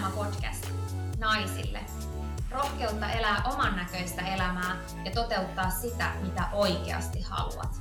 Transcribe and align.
Unelma-podcast 0.00 0.66
naisille. 1.18 1.80
Rohkeutta 2.50 3.10
elää 3.10 3.42
oman 3.52 3.76
näköistä 3.76 4.22
elämää 4.22 4.76
ja 5.04 5.10
toteuttaa 5.10 5.70
sitä, 5.70 6.12
mitä 6.22 6.48
oikeasti 6.52 7.22
haluat. 7.22 7.80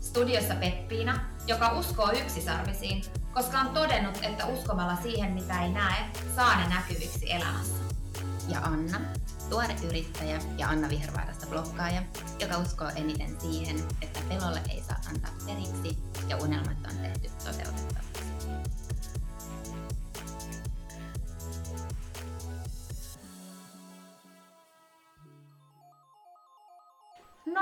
Studiossa 0.00 0.54
Peppiina, 0.54 1.20
joka 1.46 1.72
uskoo 1.72 2.12
yksisarvisiin, 2.12 3.04
koska 3.32 3.58
on 3.58 3.68
todennut, 3.68 4.18
että 4.22 4.46
uskomalla 4.46 4.96
siihen, 4.96 5.32
mitä 5.32 5.62
ei 5.62 5.72
näe, 5.72 6.10
saa 6.36 6.58
ne 6.60 6.74
näkyviksi 6.74 7.32
elämässä. 7.32 7.82
Ja 8.48 8.60
Anna, 8.60 9.00
tuore 9.50 9.76
yrittäjä 9.88 10.40
ja 10.58 10.68
Anna 10.68 10.88
Vihervaarasta 10.88 11.46
blokkaaja, 11.46 12.02
joka 12.40 12.58
uskoo 12.58 12.88
eniten 12.96 13.40
siihen, 13.40 13.76
että 14.02 14.20
pelolle 14.28 14.60
ei 14.70 14.82
saa 14.82 15.00
antaa 15.08 15.32
periksi 15.46 15.98
ja 16.28 16.36
unelmat 16.36 16.86
on 16.90 16.96
tehty 16.96 17.30
toteutettavaksi. 17.44 18.11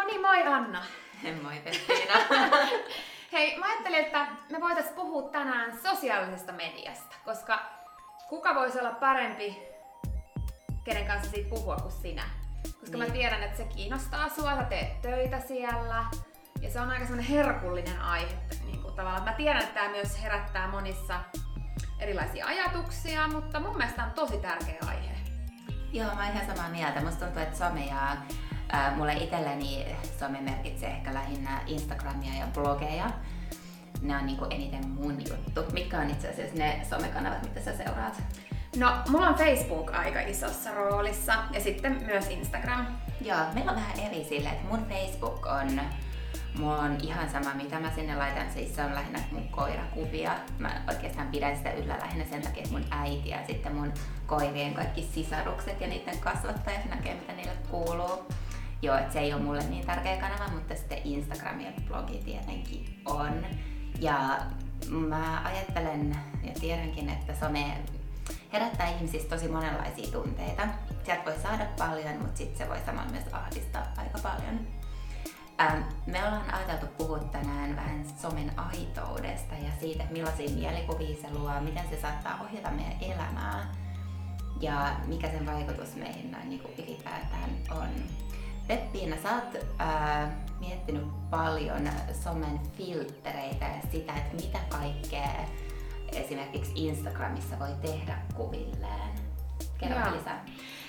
No 0.00 0.06
niin, 0.06 0.20
moi 0.20 0.46
Anna. 0.46 0.82
Moi 1.42 1.60
Peppiina. 1.64 2.14
Hei, 3.32 3.59
mä 3.59 3.66
ajattelin, 3.66 3.98
että 3.98 4.26
me 4.50 4.60
voitaisiin 4.60 4.95
puhua 4.95 5.30
tänään 5.30 5.78
sosiaalisesta 5.82 6.52
mediasta, 6.52 7.16
koska 7.24 7.62
kuka 8.28 8.54
voisi 8.54 8.80
olla 8.80 8.92
parempi, 8.92 9.59
kenen 10.84 11.06
kanssa 11.06 11.30
siitä 11.30 11.48
puhua 11.48 11.76
kuin 11.76 11.92
sinä. 11.92 12.23
Koska 12.80 12.98
niin. 12.98 13.09
mä 13.09 13.14
tiedän, 13.14 13.42
että 13.42 13.56
se 13.56 13.64
kiinnostaa 13.64 14.28
sua, 14.28 14.56
sä 14.56 14.62
teet 14.62 15.02
töitä 15.02 15.40
siellä, 15.40 16.04
ja 16.60 16.70
se 16.70 16.80
on 16.80 16.90
aika 16.90 17.06
semmoinen 17.06 17.32
herkullinen 17.32 18.01
aihe. 18.01 18.37
Niin 18.64 18.82
kuin 18.82 18.95
tavallaan. 18.95 19.24
Mä 19.24 19.32
tiedän, 19.32 19.62
että 19.62 19.74
tämä 19.74 19.88
myös 19.88 20.23
herättää 20.23 20.68
monissa 20.68 21.20
erilaisia 21.98 22.46
ajatuksia, 22.46 23.28
mutta 23.28 23.60
mun 23.60 23.76
mielestä 23.76 24.04
on 24.04 24.10
tosi 24.10 24.38
tärkeä 24.38 24.78
aihe. 24.88 25.20
Joo, 25.92 26.15
mä 26.15 26.26
oon 26.26 26.37
ihan 26.37 26.56
samaa 26.56 26.70
mieltä. 26.70 27.01
Musta 27.01 27.24
tuntuu, 27.24 27.42
että 27.42 27.59
some 27.59 27.84
ja 27.84 28.16
ää, 28.73 28.96
mulle 28.96 29.12
itselleni 29.12 29.87
some 30.18 30.40
merkitsee 30.40 30.90
ehkä 30.90 31.15
lähinnä 31.15 31.60
Instagramia 31.66 32.34
ja 32.38 32.46
blogeja. 32.54 33.10
Ne 34.02 34.16
on 34.16 34.26
niinku 34.26 34.46
eniten 34.50 34.88
mun 34.88 35.18
juttu. 35.28 35.73
Mitkä 35.73 35.98
on 35.98 36.10
itse 36.10 36.28
asiassa 36.28 36.59
ne 36.59 36.87
somekanavat, 36.90 37.42
mitä 37.42 37.60
sä 37.60 37.76
seuraat? 37.76 38.23
No, 38.76 38.92
mulla 39.09 39.28
on 39.28 39.34
Facebook 39.34 39.95
aika 39.95 40.20
isossa 40.20 40.74
roolissa 40.74 41.34
ja 41.52 41.60
sitten 41.60 42.02
myös 42.06 42.30
Instagram. 42.30 42.87
Joo, 43.20 43.38
meillä 43.54 43.72
on 43.72 43.76
vähän 43.76 44.00
eri 44.00 44.24
sille, 44.24 44.48
että 44.48 44.68
mun 44.68 44.87
Facebook 44.88 45.46
on 45.46 45.80
Mulla 46.59 46.79
on 46.79 46.96
ihan 47.02 47.30
sama, 47.30 47.54
mitä 47.54 47.80
mä 47.80 47.90
sinne 47.95 48.16
laitan. 48.16 48.52
Siis 48.52 48.76
se 48.76 48.84
on 48.84 48.95
lähinnä 48.95 49.18
mun 49.32 49.48
koirakuvia. 49.48 50.32
Mä 50.59 50.82
oikeastaan 50.88 51.29
pidän 51.29 51.56
sitä 51.56 51.73
yllä 51.73 51.98
lähinnä 52.01 52.24
sen 52.30 52.43
takia, 52.43 52.62
että 52.62 52.79
mun 52.79 52.87
äiti 52.90 53.29
ja 53.29 53.46
sitten 53.46 53.74
mun 53.74 53.93
koirien 54.26 54.74
kaikki 54.74 55.09
sisarukset 55.15 55.80
ja 55.80 55.87
niiden 55.87 56.18
kasvattajat 56.18 56.84
näkee, 56.84 57.15
mitä 57.15 57.32
niille 57.32 57.56
kuuluu. 57.71 58.26
Joo, 58.82 58.96
että 58.96 59.12
se 59.12 59.18
ei 59.18 59.34
ole 59.34 59.43
mulle 59.43 59.62
niin 59.62 59.87
tärkeä 59.87 60.16
kanava, 60.16 60.52
mutta 60.52 60.74
sitten 60.74 60.98
Instagram 61.04 61.60
ja 61.60 61.71
blogi 61.88 62.18
tietenkin 62.24 63.02
on. 63.04 63.46
Ja 64.00 64.38
mä 64.88 65.43
ajattelen 65.44 66.16
ja 66.43 66.53
tiedänkin, 66.60 67.09
että 67.09 67.34
some 67.41 67.76
herättää 68.53 68.88
ihmisissä 68.88 69.28
tosi 69.28 69.48
monenlaisia 69.48 70.12
tunteita. 70.12 70.62
Sieltä 71.04 71.25
voi 71.25 71.38
saada 71.43 71.66
paljon, 71.78 72.16
mutta 72.19 72.37
sitten 72.37 72.59
se 72.59 72.69
voi 72.69 72.81
samalla 72.87 73.10
myös 73.10 73.25
ahdistaa 73.32 73.87
aika 73.97 74.19
paljon. 74.22 74.79
Ähm, 75.60 75.82
me 76.06 76.25
ollaan 76.25 76.54
ajateltu 76.54 76.86
puhua 76.86 77.19
tänään 77.19 77.76
vähän 77.76 78.04
somen 78.22 78.53
aitoudesta 78.56 79.54
ja 79.54 79.70
siitä, 79.80 80.03
että 80.03 80.12
millaisia 80.12 80.50
mielikuvia 80.50 81.16
se 81.22 81.34
luo, 81.34 81.60
miten 81.60 81.88
se 81.91 82.00
saattaa 82.00 82.41
ohjata 82.42 82.70
meidän 82.70 82.97
elämää 83.00 83.75
ja 84.60 84.97
mikä 85.06 85.31
sen 85.31 85.47
vaikutus 85.47 85.94
meihin 85.94 86.31
noin 86.31 86.48
niin 86.48 86.60
kuin 86.60 86.75
ylipäätään 86.78 87.50
on. 87.70 87.88
Peppiina, 88.66 89.16
sä 89.22 89.34
oot 89.34 89.64
ää, 89.78 90.37
miettinyt 90.60 91.31
paljon 91.31 91.91
somen 92.25 92.60
filtreitä 92.76 93.65
ja 93.65 93.91
sitä, 93.93 94.12
että 94.12 94.37
mitä 94.37 94.59
kaikkea 94.69 95.47
esimerkiksi 96.12 96.72
Instagramissa 96.75 97.59
voi 97.59 97.75
tehdä 97.82 98.19
kuvilleen. 98.34 99.10
Kerro 99.78 100.16
lisää. 100.16 100.44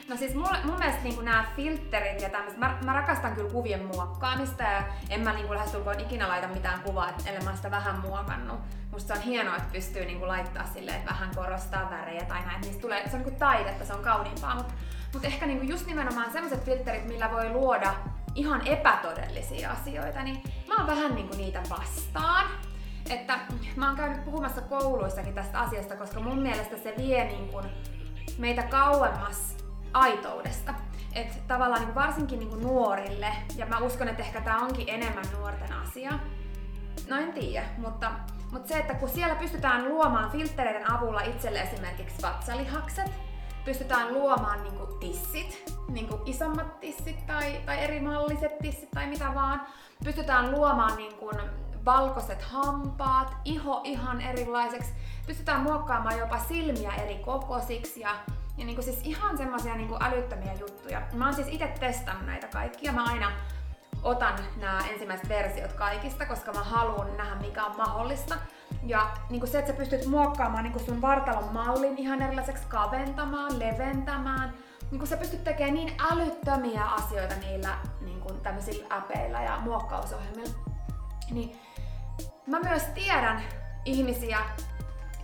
No 0.09 0.17
siis 0.17 0.35
mulle, 0.35 0.57
mun 0.63 0.79
mielestä 0.79 1.03
niin 1.03 1.25
nämä 1.25 1.45
filterit 1.56 2.22
ja 2.22 2.29
tämmöiset, 2.29 2.59
mä, 2.59 2.78
mä, 2.85 2.94
rakastan 2.94 3.35
kyllä 3.35 3.51
kuvien 3.51 3.85
muokkaamista 3.85 4.63
ja 4.63 4.84
en 5.09 5.22
mä 5.22 5.34
niin 5.34 5.53
lähestulkoon 5.53 6.00
ikinä 6.00 6.28
laita 6.28 6.47
mitään 6.47 6.81
kuvaa, 6.81 7.09
ellei 7.25 7.44
mä 7.44 7.56
sitä 7.56 7.72
vähän 7.72 8.00
muokannut. 8.00 8.59
Musta 8.91 9.13
se 9.13 9.19
on 9.19 9.25
hienoa, 9.25 9.56
että 9.56 9.73
pystyy 9.73 10.06
niin 10.06 10.28
laittaa 10.28 10.66
silleen, 10.73 10.97
että 10.97 11.09
vähän 11.11 11.35
korostaa 11.35 11.90
värejä 11.90 12.25
tai 12.25 12.45
näin, 12.45 12.61
niistä 12.61 12.81
tulee, 12.81 13.09
se 13.09 13.17
on 13.17 13.23
niin 13.23 13.35
taidetta, 13.35 13.85
se 13.85 13.94
on 13.94 14.03
kauniimpaa, 14.03 14.56
mutta 14.56 14.73
mut 15.13 15.25
ehkä 15.25 15.45
niin 15.45 15.69
just 15.69 15.88
nimenomaan 15.88 16.31
sellaiset 16.31 16.66
filterit, 16.66 17.06
millä 17.06 17.31
voi 17.31 17.50
luoda 17.50 17.94
ihan 18.35 18.67
epätodellisia 18.67 19.72
asioita, 19.72 20.23
niin 20.23 20.44
mä 20.67 20.75
oon 20.75 20.88
vähän 20.88 21.16
niin 21.16 21.29
niitä 21.38 21.61
vastaan. 21.69 22.45
Että 23.09 23.40
mä 23.75 23.88
oon 23.88 23.97
käynyt 23.97 24.25
puhumassa 24.25 24.61
kouluissakin 24.61 25.34
tästä 25.34 25.59
asiasta, 25.59 25.95
koska 25.95 26.19
mun 26.19 26.40
mielestä 26.40 26.78
se 26.78 26.94
vie 26.97 27.25
niin 27.25 27.47
kuin 27.47 27.66
meitä 28.38 28.63
kauemmas 28.63 29.60
aitoudesta. 29.94 30.74
että 31.16 31.38
tavallaan 31.47 31.81
niin 31.81 31.96
varsinkin 31.96 32.40
niin 32.40 32.62
nuorille, 32.62 33.28
ja 33.56 33.66
mä 33.66 33.78
uskon, 33.78 34.07
että 34.07 34.24
ehkä 34.24 34.41
tämä 34.41 34.57
onkin 34.57 34.90
enemmän 34.90 35.25
nuorten 35.38 35.74
asia, 35.74 36.12
no 37.09 37.18
en 37.18 37.34
tiedä, 37.34 37.66
mutta, 37.78 38.12
mutta 38.52 38.68
se, 38.68 38.79
että 38.79 38.94
kun 38.94 39.09
siellä 39.09 39.35
pystytään 39.35 39.90
luomaan 39.90 40.31
filtreiden 40.31 40.91
avulla 40.91 41.22
itselle 41.22 41.59
esimerkiksi 41.59 42.22
vatsalihakset, 42.22 43.12
pystytään 43.66 44.13
luomaan 44.13 44.63
niin 44.63 45.00
tissit, 45.00 45.74
niin 45.90 46.09
isommat 46.25 46.79
tissit 46.79 47.25
tai, 47.28 47.62
tai 47.66 47.84
eri 47.84 48.00
malliset 48.00 48.59
tissit 48.59 48.91
tai 48.91 49.08
mitä 49.08 49.31
vaan, 49.35 49.62
pystytään 50.03 50.52
luomaan 50.52 50.97
niin 50.97 51.16
kuin 51.16 51.35
valkoiset 51.85 52.41
hampaat, 52.41 53.35
iho 53.46 53.81
ihan 53.84 54.22
erilaiseksi, 54.22 54.94
pystytään 55.28 55.62
muokkaamaan 55.62 56.18
jopa 56.18 56.40
silmiä 56.40 56.91
eri 56.96 57.16
kokoisiksi 57.16 58.00
ja 58.00 58.16
ja 58.57 58.66
niinku 58.66 58.81
siis 58.81 59.00
ihan 59.03 59.38
semmoisia 59.38 59.75
niinku 59.75 59.97
älyttömiä 60.01 60.53
juttuja. 60.53 61.01
Mä 61.13 61.25
oon 61.25 61.34
siis 61.34 61.47
itse 61.47 61.67
testannut 61.79 62.25
näitä 62.25 62.47
kaikkia. 62.47 62.91
Mä 62.91 63.03
aina 63.03 63.31
otan 64.03 64.35
nämä 64.57 64.79
ensimmäiset 64.91 65.29
versiot 65.29 65.73
kaikista, 65.73 66.25
koska 66.25 66.53
mä 66.53 66.63
haluan 66.63 67.17
nähdä 67.17 67.35
mikä 67.35 67.66
on 67.66 67.78
mahdollista. 67.78 68.35
Ja 68.85 69.11
niin 69.29 69.47
se, 69.47 69.59
että 69.59 69.72
sä 69.72 69.78
pystyt 69.78 70.06
muokkaamaan 70.06 70.63
niin 70.63 70.85
sun 70.85 71.01
vartalon 71.01 71.53
mallin 71.53 71.97
ihan 71.97 72.22
erilaiseksi 72.22 72.67
kaventamaan, 72.67 73.59
leventämään. 73.59 74.53
Niin 74.91 75.07
sä 75.07 75.17
pystyt 75.17 75.44
tekemään 75.44 75.73
niin 75.73 75.94
älyttömiä 76.11 76.85
asioita 76.85 77.35
niillä 77.35 77.78
niin 78.01 78.22
kuin 78.22 78.41
tämmöisillä 78.41 78.95
äpeillä 78.95 79.41
ja 79.41 79.59
muokkausohjelmilla. 79.59 80.53
Niin 81.31 81.59
mä 82.47 82.59
myös 82.59 82.84
tiedän 82.84 83.44
ihmisiä, 83.85 84.40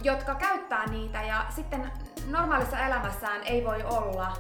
jotka 0.03 0.35
käyttää 0.35 0.85
niitä 0.85 1.23
ja 1.23 1.45
sitten 1.49 1.91
normaalissa 2.27 2.79
elämässään 2.79 3.41
ei 3.45 3.65
voi 3.65 3.83
olla 3.83 4.33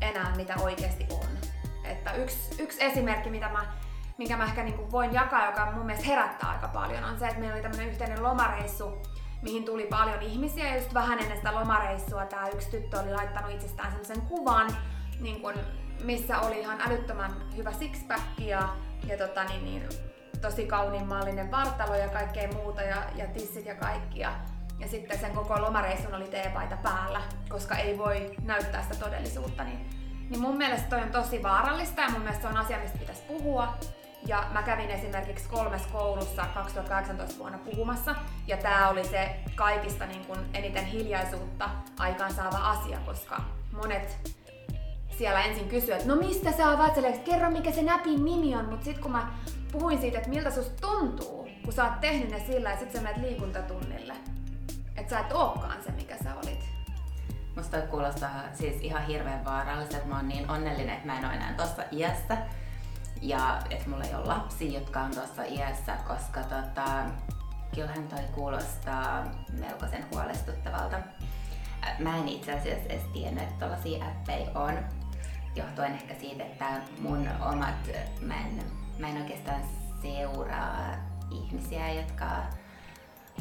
enää 0.00 0.36
mitä 0.36 0.54
oikeasti 0.62 1.06
on. 1.10 1.38
Että 1.84 2.12
yksi, 2.12 2.62
yksi 2.62 2.84
esimerkki, 2.84 3.30
mitä 3.30 3.48
mä, 3.48 3.72
minkä 4.18 4.36
mä 4.36 4.44
ehkä 4.44 4.62
niin 4.62 4.92
voin 4.92 5.14
jakaa, 5.14 5.46
joka 5.46 5.72
mun 5.72 5.86
mielestä 5.86 6.08
herättää 6.08 6.50
aika 6.50 6.68
paljon, 6.68 7.04
on 7.04 7.18
se, 7.18 7.26
että 7.26 7.40
meillä 7.40 7.54
oli 7.54 7.62
tämmöinen 7.62 7.88
yhteinen 7.88 8.22
lomareissu, 8.22 9.02
mihin 9.42 9.64
tuli 9.64 9.86
paljon 9.86 10.22
ihmisiä 10.22 10.68
ja 10.68 10.76
just 10.76 10.94
vähän 10.94 11.18
ennen 11.18 11.36
sitä 11.36 11.54
lomareissua 11.54 12.26
tämä 12.26 12.48
yksi 12.48 12.70
tyttö 12.70 13.00
oli 13.00 13.14
laittanut 13.14 13.50
itsestään 13.50 13.90
semmoisen 13.90 14.20
kuvan, 14.20 14.76
niin 15.20 15.42
kun, 15.42 15.54
missä 16.04 16.40
oli 16.40 16.60
ihan 16.60 16.80
älyttömän 16.80 17.32
hyvä 17.56 17.72
sixpack 17.72 18.22
ja, 18.38 18.68
ja 19.06 19.18
tota, 19.18 19.44
niin, 19.44 19.64
niin, 19.64 19.88
tosi 20.40 20.66
kauniin 20.66 21.06
mallinen 21.06 21.50
vartalo 21.50 21.94
ja 21.94 22.08
kaikkea 22.08 22.48
muuta 22.52 22.82
ja, 22.82 23.02
ja 23.16 23.26
tissit 23.26 23.66
ja 23.66 23.74
kaikki. 23.74 24.20
Ja 24.82 24.88
sitten 24.88 25.18
sen 25.18 25.32
koko 25.32 25.62
lomareissun 25.62 26.14
oli 26.14 26.28
teepaita 26.28 26.76
päällä, 26.76 27.20
koska 27.48 27.76
ei 27.76 27.98
voi 27.98 28.34
näyttää 28.44 28.82
sitä 28.82 29.04
todellisuutta. 29.04 29.64
Niin, 29.64 29.90
niin 30.30 30.40
mun 30.40 30.56
mielestä 30.56 30.88
toi 30.88 31.02
on 31.02 31.10
tosi 31.10 31.42
vaarallista 31.42 32.00
ja 32.00 32.10
mun 32.10 32.20
mielestä 32.20 32.42
se 32.42 32.48
on 32.48 32.56
asia, 32.56 32.78
mistä 32.78 32.98
pitäisi 32.98 33.22
puhua. 33.22 33.74
Ja 34.26 34.44
mä 34.52 34.62
kävin 34.62 34.90
esimerkiksi 34.90 35.48
kolmes 35.48 35.82
koulussa 35.86 36.44
2018 36.54 37.38
vuonna 37.38 37.58
puhumassa, 37.58 38.14
ja 38.46 38.56
tämä 38.56 38.88
oli 38.88 39.04
se 39.04 39.36
kaikista 39.54 40.06
niin 40.06 40.24
kun 40.24 40.38
eniten 40.54 40.84
hiljaisuutta 40.84 41.70
aikaansaava 41.98 42.56
asia, 42.56 42.98
koska 43.06 43.40
monet 43.72 44.32
siellä 45.18 45.42
ensin 45.42 45.68
kysyivät, 45.68 46.00
että 46.00 46.14
no 46.14 46.20
mistä 46.20 46.52
sä 46.52 46.68
oot 46.68 47.18
kerro 47.24 47.50
mikä 47.50 47.72
se 47.72 47.82
näpin 47.82 48.24
nimi 48.24 48.56
on, 48.56 48.64
mutta 48.64 48.84
sitten 48.84 49.02
kun 49.02 49.12
mä 49.12 49.32
puhuin 49.72 50.00
siitä, 50.00 50.18
että 50.18 50.30
miltä 50.30 50.50
susta 50.50 50.86
tuntuu, 50.86 51.48
kun 51.64 51.72
sä 51.72 51.84
oot 51.84 52.00
tehnyt 52.00 52.30
ne 52.30 52.40
sillä 52.46 52.70
ja 52.70 52.78
sit 52.78 52.92
sä 52.92 53.00
menet 53.00 53.22
liikuntatunnille, 53.22 54.14
että 54.96 55.10
sä 55.10 55.20
et 55.20 55.32
ookaan 55.32 55.82
se, 55.84 55.92
mikä 55.92 56.16
sä 56.24 56.34
olit. 56.34 56.72
Musta 57.56 57.78
toi 57.78 57.88
kuulostaa 57.88 58.30
siis 58.54 58.82
ihan 58.82 59.06
hirveän 59.06 59.44
vaaralliselta. 59.44 60.06
Mä 60.06 60.16
oon 60.16 60.28
niin 60.28 60.50
onnellinen, 60.50 60.94
että 60.94 61.06
mä 61.06 61.18
en 61.18 61.24
ole 61.24 61.34
enää 61.34 61.54
tossa 61.54 61.82
iässä. 61.92 62.36
Ja 63.22 63.62
että 63.70 63.90
mulla 63.90 64.04
ei 64.04 64.14
ole 64.14 64.26
lapsia, 64.26 64.78
jotka 64.80 65.00
on 65.00 65.10
tuossa 65.10 65.42
iässä, 65.42 65.96
koska 66.08 66.40
tota, 66.40 67.04
kyllähän 67.74 68.08
toi 68.08 68.24
kuulostaa 68.34 69.24
melkoisen 69.60 70.04
huolestuttavalta. 70.14 70.96
mä 71.98 72.16
en 72.16 72.28
itse 72.28 72.52
asiassa 72.52 72.88
edes 72.88 73.02
tiennyt, 73.12 73.42
että 73.42 73.58
tällaisia 73.58 74.04
appeja 74.06 74.50
on. 74.54 74.78
Johtuen 75.56 75.92
ehkä 75.92 76.14
siitä, 76.20 76.44
että 76.44 76.80
mun 76.98 77.28
omat, 77.40 77.88
mä 78.20 78.34
en, 78.34 78.62
mä 78.98 79.08
en 79.08 79.22
oikeastaan 79.22 79.62
seuraa 80.02 80.94
ihmisiä, 81.30 81.92
jotka 81.92 82.26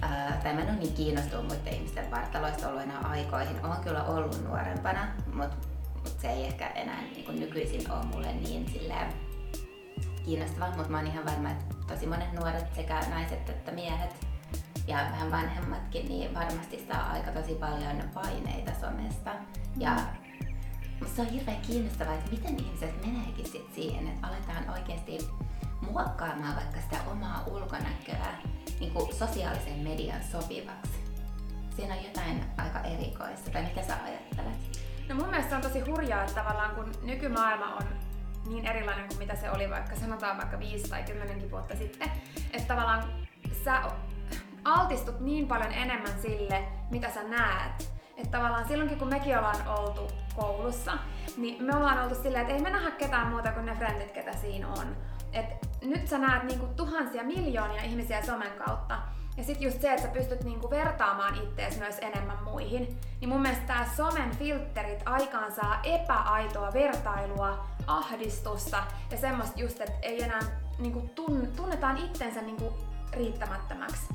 Ää, 0.02 0.40
tai 0.44 0.54
mä 0.54 0.62
en 0.62 0.70
ole 0.70 0.78
niin 0.78 0.94
kiinnostunut 0.94 1.48
muiden 1.48 1.74
ihmisten 1.74 2.12
vartaloista 2.12 2.68
ollut 2.68 2.82
enää 2.82 3.00
aikoihin. 3.00 3.66
Olen 3.66 3.84
kyllä 3.84 4.04
ollut 4.04 4.44
nuorempana, 4.48 5.08
mutta 5.34 5.56
mut 5.96 6.20
se 6.20 6.30
ei 6.30 6.46
ehkä 6.46 6.68
enää 6.68 7.02
niin 7.02 7.26
kuin 7.26 7.40
nykyisin 7.40 7.92
ole 7.92 8.06
mulle 8.06 8.34
niin 8.34 8.70
silleen, 8.70 9.14
kiinnostavaa, 10.26 10.76
mutta 10.76 10.92
mä 10.92 10.98
oon 10.98 11.08
ihan 11.08 11.26
varma, 11.26 11.52
että 11.52 11.76
tosi 11.88 12.08
monet 12.08 12.34
nuoret 12.34 12.76
sekä 12.76 13.00
naiset 13.10 13.50
että 13.50 13.72
miehet 13.72 14.28
ja 14.88 14.98
vähän 14.98 15.32
vanhemmatkin, 15.32 16.06
niin 16.06 16.34
varmasti 16.34 16.86
saa 16.88 17.12
aika 17.12 17.32
tosi 17.32 17.54
paljon 17.54 18.04
paineita 18.14 18.72
somesta. 18.82 19.32
Ja 19.78 19.98
musta 21.00 21.16
se 21.16 21.22
on 21.22 21.28
hirveän 21.28 21.62
kiinnostavaa, 21.62 22.14
että 22.14 22.32
miten 22.32 22.60
ihmiset 22.60 23.06
meneekin 23.06 23.46
sit 23.46 23.74
siihen, 23.76 24.08
että 24.08 24.28
aletaan 24.28 24.70
oikeasti 24.70 25.18
muokkaamaan 25.82 26.56
vaikka 26.56 26.82
sitä 26.82 26.98
omaa 27.12 27.44
ulkonäköä 27.48 28.34
niin 28.82 28.94
kuin 28.94 29.16
sosiaalisen 29.16 29.80
median 29.80 30.24
sopivaksi. 30.32 30.92
Siinä 31.76 31.96
on 31.96 32.04
jotain 32.04 32.44
aika 32.58 32.80
erikoista, 32.80 33.52
tai 33.52 33.64
mitä 33.64 33.82
sä 33.84 33.98
ajattelet? 34.04 34.82
No 35.10 35.16
mun 35.16 35.30
mielestä 35.30 35.56
on 35.56 35.62
tosi 35.62 35.80
hurjaa, 35.80 36.24
että 36.24 36.42
tavallaan 36.42 36.76
kun 36.76 36.92
nykymaailma 37.04 37.76
on 37.76 37.84
niin 38.48 38.66
erilainen 38.66 39.08
kuin 39.08 39.18
mitä 39.18 39.36
se 39.36 39.52
oli 39.52 39.70
vaikka 39.70 39.96
sanotaan 39.96 40.38
vaikka 40.38 40.60
5 40.60 40.90
tai 40.90 41.04
10 41.04 41.52
vuotta 41.52 41.76
sitten, 41.76 42.12
että 42.54 42.68
tavallaan 42.68 43.04
sä 43.66 43.82
altistut 44.66 45.20
niin 45.20 45.48
paljon 45.48 45.72
enemmän 45.72 46.22
sille, 46.22 46.64
mitä 46.92 47.12
sä 47.12 47.24
näet. 47.24 47.92
Että 48.18 48.38
tavallaan 48.38 48.68
silloinkin 48.68 49.00
kun 49.00 49.10
mekin 49.10 49.38
ollaan 49.38 49.68
oltu 49.68 50.12
koulussa, 50.36 50.98
niin 51.38 51.64
me 51.64 51.76
ollaan 51.76 52.04
oltu 52.04 52.16
silleen, 52.16 52.42
että 52.42 52.54
ei 52.54 52.62
me 52.62 52.70
nähdä 52.70 52.92
ketään 52.92 53.28
muuta 53.28 53.52
kuin 53.52 53.66
ne 53.66 53.76
frendit, 53.76 54.12
ketä 54.12 54.34
siinä 54.34 54.68
on. 54.68 54.98
Et 55.34 55.46
nyt 55.82 56.08
sä 56.08 56.18
näet 56.18 56.44
niinku 56.44 56.66
tuhansia 56.66 57.24
miljoonia 57.24 57.84
ihmisiä 57.84 58.26
somen 58.26 58.52
kautta. 58.66 59.00
Ja 59.38 59.44
sitten 59.44 59.64
just 59.64 59.82
se, 59.82 59.94
että 59.94 60.02
sä 60.02 60.14
pystyt 60.14 60.44
niinku 60.44 60.70
vertaamaan 60.70 61.36
ittees 61.36 61.80
myös 61.80 61.96
enemmän 62.02 62.44
muihin. 62.44 63.00
Niin 63.22 63.30
mun 63.30 63.42
mielestä 63.42 63.68
tää 63.68 63.90
somen 63.98 64.36
filterit 64.38 65.02
aikaan 65.06 65.52
saa 65.52 65.80
epäaitoa 65.84 66.74
vertailua, 66.74 67.66
ahdistusta 67.88 68.84
ja 69.12 69.18
semmoista 69.18 69.60
just, 69.60 69.82
että 69.82 69.98
ei 70.02 70.24
enää 70.24 70.42
niinku 70.80 71.10
tunnetaan 71.56 71.98
itsensä 71.98 72.42
niinku 72.42 72.74
riittämättömäksi. 73.14 74.08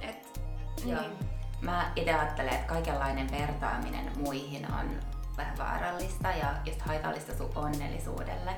Et, 0.00 0.40
Joo. 0.84 1.00
niin. 1.00 1.12
Mä 1.60 1.92
itse 1.96 2.14
ajattelen, 2.14 2.54
että 2.54 2.66
kaikenlainen 2.66 3.30
vertaaminen 3.30 4.12
muihin 4.16 4.66
on 4.72 4.90
vähän 5.36 5.58
vaarallista 5.58 6.28
ja 6.28 6.54
just 6.64 6.80
haitallista 6.80 7.36
sun 7.36 7.52
onnellisuudelle. 7.54 8.56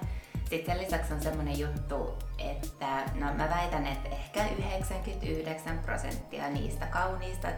Sitten 0.50 0.78
lisäksi 0.78 1.14
on 1.14 1.22
semmonen 1.22 1.58
juttu, 1.58 2.18
että 2.38 3.04
no 3.14 3.34
mä 3.34 3.50
väitän, 3.50 3.86
että 3.86 4.08
ehkä 4.08 4.48
99 4.58 5.78
prosenttia 5.78 6.48
niistä 6.48 6.86
kauniista, 6.86 7.48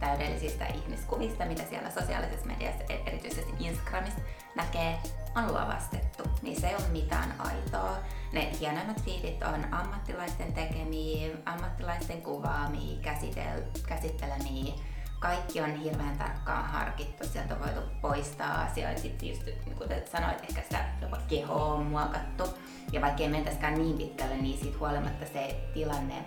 täydellisistä 0.00 0.66
ihmiskuvista, 0.66 1.46
mitä 1.46 1.62
siellä 1.70 1.90
sosiaalisessa 1.90 2.46
mediassa, 2.46 2.84
e- 2.88 3.02
erityisesti 3.06 3.52
Instagramissa, 3.58 4.20
näkee, 4.56 4.98
on 5.36 5.46
luovastettu. 5.46 6.22
Niin 6.42 6.60
se 6.60 6.68
ei 6.68 6.74
ole 6.74 6.88
mitään 6.92 7.34
aitoa. 7.38 7.96
Ne 8.32 8.52
hienoimmat 8.60 9.02
fiitit 9.02 9.42
on 9.42 9.74
ammattilaisten 9.74 10.52
tekemiä, 10.52 11.36
ammattilaisten 11.44 12.22
kuvaamia, 12.22 13.00
käsitel, 13.02 13.62
käsittelemiä 13.88 14.74
kaikki 15.20 15.60
on 15.60 15.76
hirveän 15.76 16.18
tarkkaan 16.18 16.64
harkittu, 16.64 17.26
sieltä 17.26 17.54
on 17.54 17.60
voitu 17.60 17.80
poistaa 18.00 18.62
asioita, 18.62 19.00
sitten 19.00 19.28
just 19.28 19.46
niin 19.46 19.76
kuten 19.78 20.02
sanoit, 20.12 20.44
ehkä 20.48 20.62
sitä 20.62 20.84
jopa 21.02 21.18
kehoa 21.28 21.74
on 21.74 21.86
muokattu. 21.86 22.44
Ja 22.92 23.00
vaikka 23.00 23.22
ei 23.22 23.28
mentäisikään 23.28 23.74
niin 23.74 23.98
pitkälle, 23.98 24.36
niin 24.36 24.60
siitä 24.60 24.78
huolimatta 24.78 25.26
se 25.32 25.68
tilanne 25.74 26.24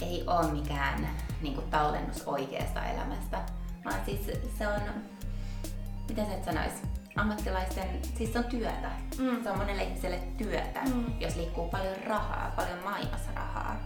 ei 0.00 0.24
ole 0.26 0.52
mikään 0.52 1.08
niin 1.40 1.54
kuin 1.54 1.70
tallennus 1.70 2.22
oikeasta 2.26 2.86
elämästä, 2.86 3.40
vaan 3.84 4.04
siis 4.04 4.30
se 4.58 4.68
on, 4.68 4.80
miten 6.08 6.26
sä 6.26 6.34
et 6.34 6.44
sanois, 6.44 6.72
ammattilaisten, 7.16 7.88
siis 8.18 8.32
se 8.32 8.38
on 8.38 8.44
työtä. 8.44 8.90
Mm. 9.18 9.42
Se 9.42 9.50
on 9.50 9.58
monelle 9.58 9.82
ihmiselle 9.82 10.18
työtä, 10.38 10.80
mm. 10.94 11.20
jos 11.20 11.36
liikkuu 11.36 11.68
paljon 11.68 11.96
rahaa, 12.06 12.52
paljon 12.56 12.78
mainosrahaa 12.84 13.76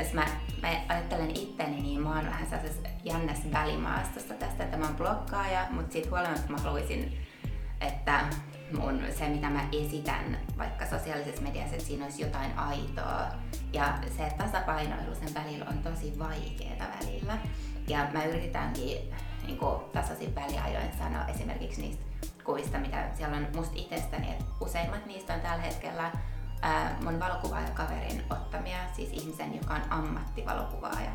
jos 0.00 0.12
mä, 0.12 0.26
mä 0.62 0.68
ajattelen 0.88 1.30
itteni, 1.30 1.80
niin 1.80 2.00
mä 2.00 2.14
oon 2.14 2.26
vähän 2.26 2.46
sellaisessa 2.46 2.88
jännässä 3.04 3.52
välimaastossa 3.52 4.34
tästä, 4.34 4.64
että 4.64 4.76
mä 4.76 4.84
oon 4.84 4.96
blokkaaja, 4.96 5.66
mutta 5.70 5.92
siitä 5.92 6.10
huolimatta 6.10 6.52
mä 6.52 6.58
haluaisin, 6.58 7.26
että 7.80 8.24
mun, 8.78 9.02
se 9.18 9.28
mitä 9.28 9.50
mä 9.50 9.68
esitän 9.72 10.38
vaikka 10.58 10.86
sosiaalisessa 10.86 11.42
mediassa, 11.42 11.74
että 11.74 11.86
siinä 11.86 12.04
olisi 12.04 12.22
jotain 12.22 12.58
aitoa. 12.58 13.26
Ja 13.72 13.98
se 14.16 14.32
tasapainoilu 14.38 15.14
sen 15.14 15.34
välillä 15.34 15.64
on 15.68 15.78
tosi 15.78 16.18
vaikeaa 16.18 16.86
välillä. 17.00 17.38
Ja 17.88 18.06
mä 18.12 18.24
yritänkin 18.24 18.98
niin 19.46 19.58
tasaisin 19.92 20.34
väliajoin 20.34 20.92
sanoa 20.98 21.26
esimerkiksi 21.26 21.80
niistä 21.82 22.04
kuvista, 22.44 22.78
mitä 22.78 23.10
siellä 23.14 23.36
on 23.36 23.46
musta 23.54 23.74
itsestäni, 23.76 24.30
että 24.30 24.44
useimmat 24.60 25.06
niistä 25.06 25.34
on 25.34 25.40
tällä 25.40 25.62
hetkellä 25.62 26.12
ää, 26.62 26.96
mun 27.04 27.20
valokuvaaja-kaverin 27.20 28.24
ottamia, 28.30 28.78
siis 28.92 29.10
ihmisen, 29.12 29.56
joka 29.56 29.74
on 29.74 29.82
ammattivalokuvaaja. 29.90 31.10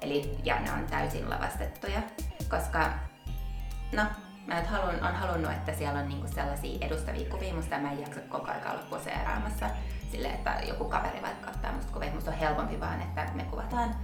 Eli, 0.00 0.38
ja 0.44 0.60
ne 0.60 0.72
on 0.72 0.86
täysin 0.86 1.30
lavastettuja, 1.30 2.02
koska 2.48 2.90
no, 3.92 4.02
mä 4.46 4.60
nyt 4.60 4.70
haluan, 4.70 5.04
on 5.04 5.14
halunnut, 5.14 5.52
että 5.52 5.72
siellä 5.74 6.00
on 6.00 6.08
niinku 6.08 6.28
sellaisia 6.28 6.86
edustavia 6.86 7.30
kuvia, 7.30 7.54
musta 7.54 7.78
mä 7.78 7.92
en 7.92 8.00
jaksa 8.00 8.20
koko 8.20 8.50
ajan 8.50 8.70
olla 8.70 8.82
poseeraamassa 8.90 9.70
sille, 10.12 10.28
että 10.28 10.60
joku 10.68 10.84
kaveri 10.84 11.22
vaikka 11.22 11.50
ottaa 11.50 11.72
musta 11.72 11.92
kuvia. 11.92 12.12
Musta 12.14 12.30
on 12.30 12.36
helpompi 12.36 12.80
vaan, 12.80 13.00
että 13.02 13.26
me 13.34 13.44
kuvataan 13.44 13.94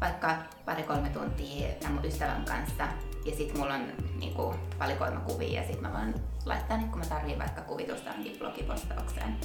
vaikka 0.00 0.36
pari-kolme 0.64 1.08
tuntia 1.08 1.68
mun 1.88 2.04
ystävän 2.04 2.44
kanssa 2.44 2.88
ja 3.24 3.36
sit 3.36 3.58
mulla 3.58 3.74
on 3.74 3.86
niinku 4.18 4.54
valikoima 4.78 5.20
kuvia 5.20 5.60
ja 5.60 5.66
sit 5.66 5.80
mä 5.80 5.92
voin 5.92 6.14
laittaa 6.44 6.76
niin 6.76 6.90
kun 6.90 6.98
mä 6.98 7.04
tarviin 7.04 7.38
vaikka 7.38 7.60
kuvitusta 7.60 8.10
blogipostaukseen. 8.38 9.36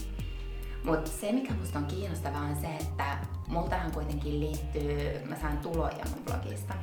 Mutta 0.86 1.12
se, 1.12 1.32
mikä 1.32 1.54
musta 1.54 1.80
on 1.80 1.86
kiinnostavaa, 1.86 2.42
on 2.42 2.56
se, 2.62 2.68
että 2.68 3.18
multahan 3.48 3.92
kuitenkin 3.92 4.40
liittyy, 4.40 5.26
mä 5.30 5.36
saan 5.40 5.58
tuloja 5.58 6.06
mun 6.16 6.24
blogista. 6.26 6.74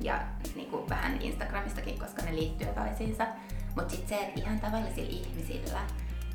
Ja 0.00 0.20
niin 0.54 0.70
kuin 0.70 0.88
vähän 0.88 1.22
Instagramistakin, 1.22 1.98
koska 1.98 2.22
ne 2.22 2.34
liittyy 2.34 2.66
toisiinsa. 2.66 3.26
Mutta 3.76 3.90
sitten 3.90 4.08
se, 4.08 4.24
että 4.24 4.40
ihan 4.40 4.60
tavallisilla 4.60 5.10
ihmisillä, 5.10 5.80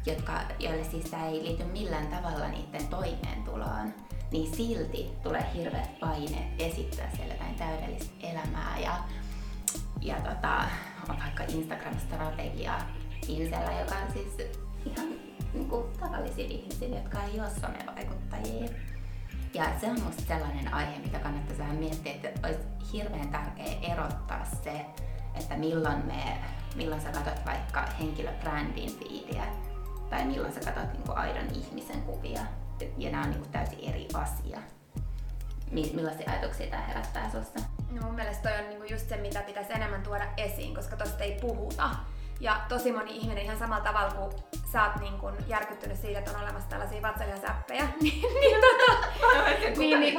jotka, 0.06 0.42
joille 0.60 0.84
siis 0.84 1.06
tämä 1.06 1.28
ei 1.28 1.44
liity 1.44 1.64
millään 1.64 2.08
tavalla 2.08 2.48
niiden 2.48 2.88
toimeentuloon, 2.88 3.94
niin 4.32 4.56
silti 4.56 5.10
tulee 5.24 5.46
hirveät 5.54 6.00
paineet 6.00 6.62
esittää 6.62 7.12
siellä 7.16 7.34
jotain 7.34 7.56
täydellistä 7.56 8.28
elämää 8.28 8.80
ja, 8.80 8.98
ja 10.02 10.16
tota, 10.16 10.64
on 11.10 11.20
vaikka 11.20 11.44
Instagram-strategia 11.44 12.74
ihmisellä, 13.28 13.80
joka 13.80 13.96
on 13.96 14.14
siis 14.14 14.50
ihan 14.86 15.23
niin 15.54 15.70
kuin 15.70 15.86
tavallisille 16.00 16.54
ihmisille, 16.54 16.96
jotka 16.96 17.24
ei 17.24 17.40
ole 17.40 17.50
somevaikuttajia. 17.50 18.70
Ja 19.54 19.66
se 19.82 19.90
on 19.90 20.02
musta 20.02 20.22
sellainen 20.28 20.74
aihe, 20.74 21.00
mitä 21.00 21.20
kannattaisi 21.20 21.62
vähän 21.62 21.76
miettiä, 21.76 22.14
että 22.14 22.48
olisi 22.48 22.60
hirveän 22.94 23.30
tärkeää 23.30 23.94
erottaa 23.94 24.46
se, 24.64 24.86
että 25.36 25.58
milloin, 25.58 26.06
me, 26.06 26.38
milloin 26.76 27.02
sä 27.02 27.12
katsot 27.12 27.46
vaikka 27.46 27.86
henkilöbrändin 28.00 29.00
fiidiä 29.00 29.44
tai 30.10 30.26
milloin 30.26 30.54
sä 30.54 30.60
katsot 30.60 30.94
niin 30.94 31.04
kuin 31.04 31.18
aidon 31.18 31.56
ihmisen 31.56 32.02
kuvia. 32.02 32.42
Ja 32.98 33.12
nämä 33.12 33.24
on 33.24 33.30
niin 33.30 33.42
kuin 33.42 33.52
täysin 33.52 33.80
eri 33.90 34.08
asia. 34.14 34.60
Millaisia 35.72 36.32
ajatuksia 36.32 36.68
tämä 36.68 36.82
herättää 36.82 37.30
sinusta? 37.30 37.60
No 37.92 38.02
mun 38.02 38.16
mielestä 38.16 38.50
toi 38.50 38.60
on 38.60 38.70
niinku 38.70 38.84
just 38.94 39.10
se, 39.10 39.18
mitä 39.18 39.42
pitäisi 39.42 39.74
enemmän 39.74 40.04
tuoda 40.04 40.26
esiin, 40.38 40.76
koska 40.76 40.96
tosta 40.96 41.24
ei 41.24 41.38
puhuta. 41.42 41.90
Ja 42.40 42.62
tosi 42.70 42.92
moni 42.92 43.18
ihminen 43.18 43.44
ihan 43.44 43.60
samalla 43.60 43.84
tavalla 43.84 44.14
kuin 44.14 44.34
sä 44.74 44.84
oot 44.84 45.00
niin 45.00 45.20
kun 45.20 45.34
järkyttynyt 45.48 45.98
siitä, 45.98 46.20
että 46.20 46.32
on 46.32 46.44
olemassa 46.44 46.70
tällaisia 46.70 47.02
vatsalihasäppejä, 47.02 47.84
niin, 48.02 48.22
niin, 48.22 48.62
tota, 48.62 49.80
niin, 49.80 50.00
niin, 50.00 50.16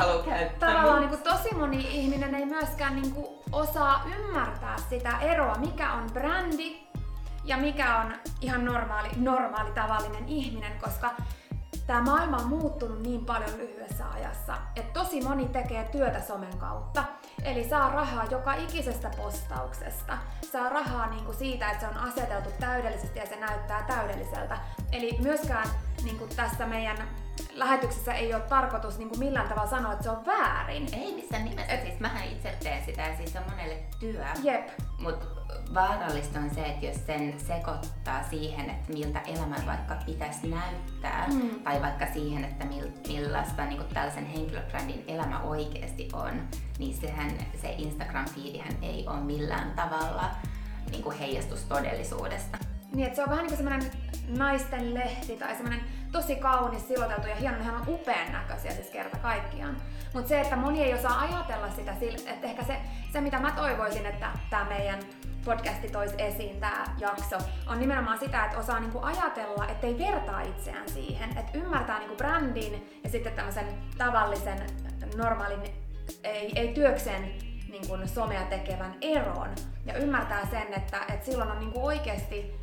tavallaan 0.59 1.11
niin 1.11 1.23
tosi 1.23 1.55
moni 1.55 1.89
ihminen 1.91 2.35
ei 2.35 2.47
myöskään 2.47 3.03
niin 3.03 3.15
osaa 3.53 4.05
ymmärtää 4.19 4.77
sitä 4.91 5.19
eroa, 5.21 5.55
mikä 5.55 5.93
on 5.93 6.07
brändi 6.13 6.85
ja 7.45 7.57
mikä 7.57 7.97
on 7.97 8.15
ihan 8.41 8.65
normaali, 8.65 9.09
normaali 9.17 9.71
tavallinen 9.71 10.29
ihminen, 10.29 10.73
koska 10.81 11.11
tämä 11.87 12.03
maailma 12.03 12.37
on 12.37 12.49
muuttunut 12.49 13.03
niin 13.03 13.25
paljon 13.25 13.59
lyhyessä 13.59 14.11
ajassa, 14.11 14.57
että 14.77 15.01
tosi 15.01 15.23
moni 15.23 15.49
tekee 15.49 15.89
työtä 15.93 16.21
somen 16.21 16.59
kautta. 16.59 17.05
Eli 17.45 17.69
saa 17.69 17.91
rahaa 17.91 18.25
joka 18.25 18.55
ikisestä 18.55 19.11
postauksesta. 19.17 20.19
Saa 20.53 20.69
rahaa 20.69 21.11
niinku 21.11 21.33
siitä, 21.33 21.71
että 21.71 21.81
se 21.81 21.99
on 21.99 22.09
aseteltu 22.09 22.51
täydellisesti 22.61 23.19
ja 23.19 23.27
se 23.27 23.37
näyttää 23.37 23.83
täydelliseltä. 23.83 24.59
Eli 24.93 25.19
myöskään 25.23 25.69
niinku 26.05 26.27
tässä 26.37 26.67
meidän 26.67 26.97
lähetyksessä 27.55 28.15
ei 28.15 28.35
ole 28.35 28.43
tarkoitus 28.43 28.99
niin 28.99 29.09
kuin 29.09 29.19
millään 29.19 29.49
tavalla 29.49 29.71
sanoa, 29.71 29.93
että 29.93 30.05
se 30.05 30.11
on 30.11 30.27
väärin. 30.27 30.89
Ei 30.93 31.15
missään 31.15 31.45
nimessä, 31.45 31.73
Et... 31.73 31.83
siis 31.83 32.01
mähän 32.01 32.29
itse 32.29 32.57
teen 32.63 32.85
sitä 32.85 33.03
ja 33.03 33.17
siis 33.17 33.33
se 33.33 33.39
on 33.39 33.51
monelle 33.51 33.79
työ. 34.01 34.25
Jep. 34.43 34.69
Mutta 34.99 35.27
vaarallista 35.75 36.39
on 36.39 36.51
se, 36.55 36.61
että 36.61 36.87
jos 36.87 37.07
sen 37.07 37.41
sekoittaa 37.41 38.23
siihen, 38.31 38.71
että 38.71 38.93
miltä 38.93 39.21
elämän 39.21 39.67
vaikka 39.67 39.97
pitäisi 40.07 40.49
näyttää, 40.49 41.29
mm. 41.29 41.51
tai 41.51 41.83
vaikka 41.83 42.07
siihen, 42.13 42.45
että 42.45 42.65
millaista 43.09 43.65
niin 43.65 43.85
tällaisen 43.95 44.27
henkilöbrändin 44.27 45.05
elämä 45.09 45.41
oikeasti 45.41 46.09
on, 46.13 46.49
niin 46.79 46.97
sehän, 46.97 47.31
se 47.61 47.75
Instagram-fiidihän 47.79 48.77
ei 48.83 49.07
ole 49.09 49.21
millään 49.21 49.71
tavalla 49.71 50.31
niin 50.91 51.03
kuin 51.03 51.19
heijastus 51.19 51.61
todellisuudesta. 51.61 52.59
Niin, 52.95 53.07
että 53.07 53.17
se 53.17 53.23
on 53.23 53.31
vähän 53.31 53.47
niin 53.47 53.57
semmoinen 53.57 53.91
naisten 54.29 54.95
lehti 54.95 55.37
tai 55.37 55.55
semmoinen 55.55 55.81
tosi 56.13 56.37
kaunis, 56.37 56.89
siloteltu 56.89 57.29
ja 57.29 57.37
hieno, 57.37 57.57
on 57.77 57.95
upean 57.95 58.33
näköisiä 58.33 58.73
siis 58.73 58.91
kerta 58.91 59.17
kaikkiaan. 59.17 59.77
Mutta 60.15 60.29
se, 60.29 60.41
että 60.41 60.57
moni 60.57 60.83
ei 60.83 60.95
osaa 60.95 61.21
ajatella 61.21 61.71
sitä, 61.71 61.93
että 62.27 62.47
ehkä 62.47 62.65
se, 62.65 62.77
se 63.13 63.21
mitä 63.21 63.39
mä 63.39 63.51
toivoisin, 63.51 64.07
että 64.07 64.31
tämä 64.51 64.65
meidän 64.65 65.01
podcasti 65.45 65.89
toisi 65.89 66.15
esiin, 66.19 66.61
tämä 66.61 66.85
jakso, 66.99 67.39
on 67.67 67.81
nimenomaan 67.81 68.19
sitä, 68.19 68.45
että 68.45 68.59
osaa 68.59 68.81
niinku 68.81 68.99
ajatella, 69.03 69.67
ettei 69.69 69.99
vertaa 69.99 70.41
itseään 70.41 70.89
siihen, 70.89 71.39
että 71.39 71.59
ymmärtää 71.59 71.99
niinku 71.99 72.17
brändin 72.17 73.01
ja 73.05 73.11
sitten 73.11 73.33
tämmöisen 73.33 73.67
tavallisen, 73.99 74.59
normaalin, 75.17 75.63
ei, 76.25 76.53
ei 76.57 76.75
työkseen 76.75 77.23
niin 77.69 78.09
somea 78.09 78.43
tekevän 78.43 78.95
eron 79.01 79.49
ja 79.87 79.97
ymmärtää 79.97 80.47
sen, 80.51 80.75
että, 80.75 81.01
että 81.13 81.27
silloin 81.27 81.51
on 81.51 81.61
niin 81.61 81.73
kuin 81.73 81.85
oikeasti 81.85 82.55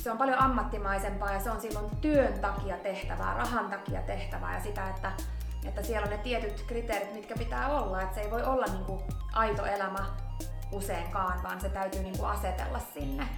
se 0.00 0.10
on 0.10 0.18
paljon 0.18 0.38
ammattimaisempaa 0.38 1.32
ja 1.32 1.40
se 1.40 1.50
on 1.50 1.60
silloin 1.60 1.96
työn 1.96 2.40
takia 2.40 2.76
tehtävää, 2.76 3.34
rahan 3.34 3.70
takia 3.70 4.02
tehtävää 4.02 4.54
ja 4.54 4.62
sitä, 4.62 4.88
että, 4.88 5.12
että 5.64 5.82
siellä 5.82 6.04
on 6.04 6.10
ne 6.10 6.18
tietyt 6.18 6.64
kriteerit, 6.66 7.14
mitkä 7.14 7.34
pitää 7.38 7.68
olla. 7.68 8.02
Että 8.02 8.14
se 8.14 8.20
ei 8.20 8.30
voi 8.30 8.42
olla 8.42 8.66
niin 8.66 8.84
kuin 8.84 9.02
aito 9.32 9.66
elämä 9.66 10.06
useinkaan, 10.72 11.42
vaan 11.42 11.60
se 11.60 11.68
täytyy 11.68 12.02
niin 12.02 12.18
kuin 12.18 12.30
asetella 12.30 12.78
sinne. 12.94 13.28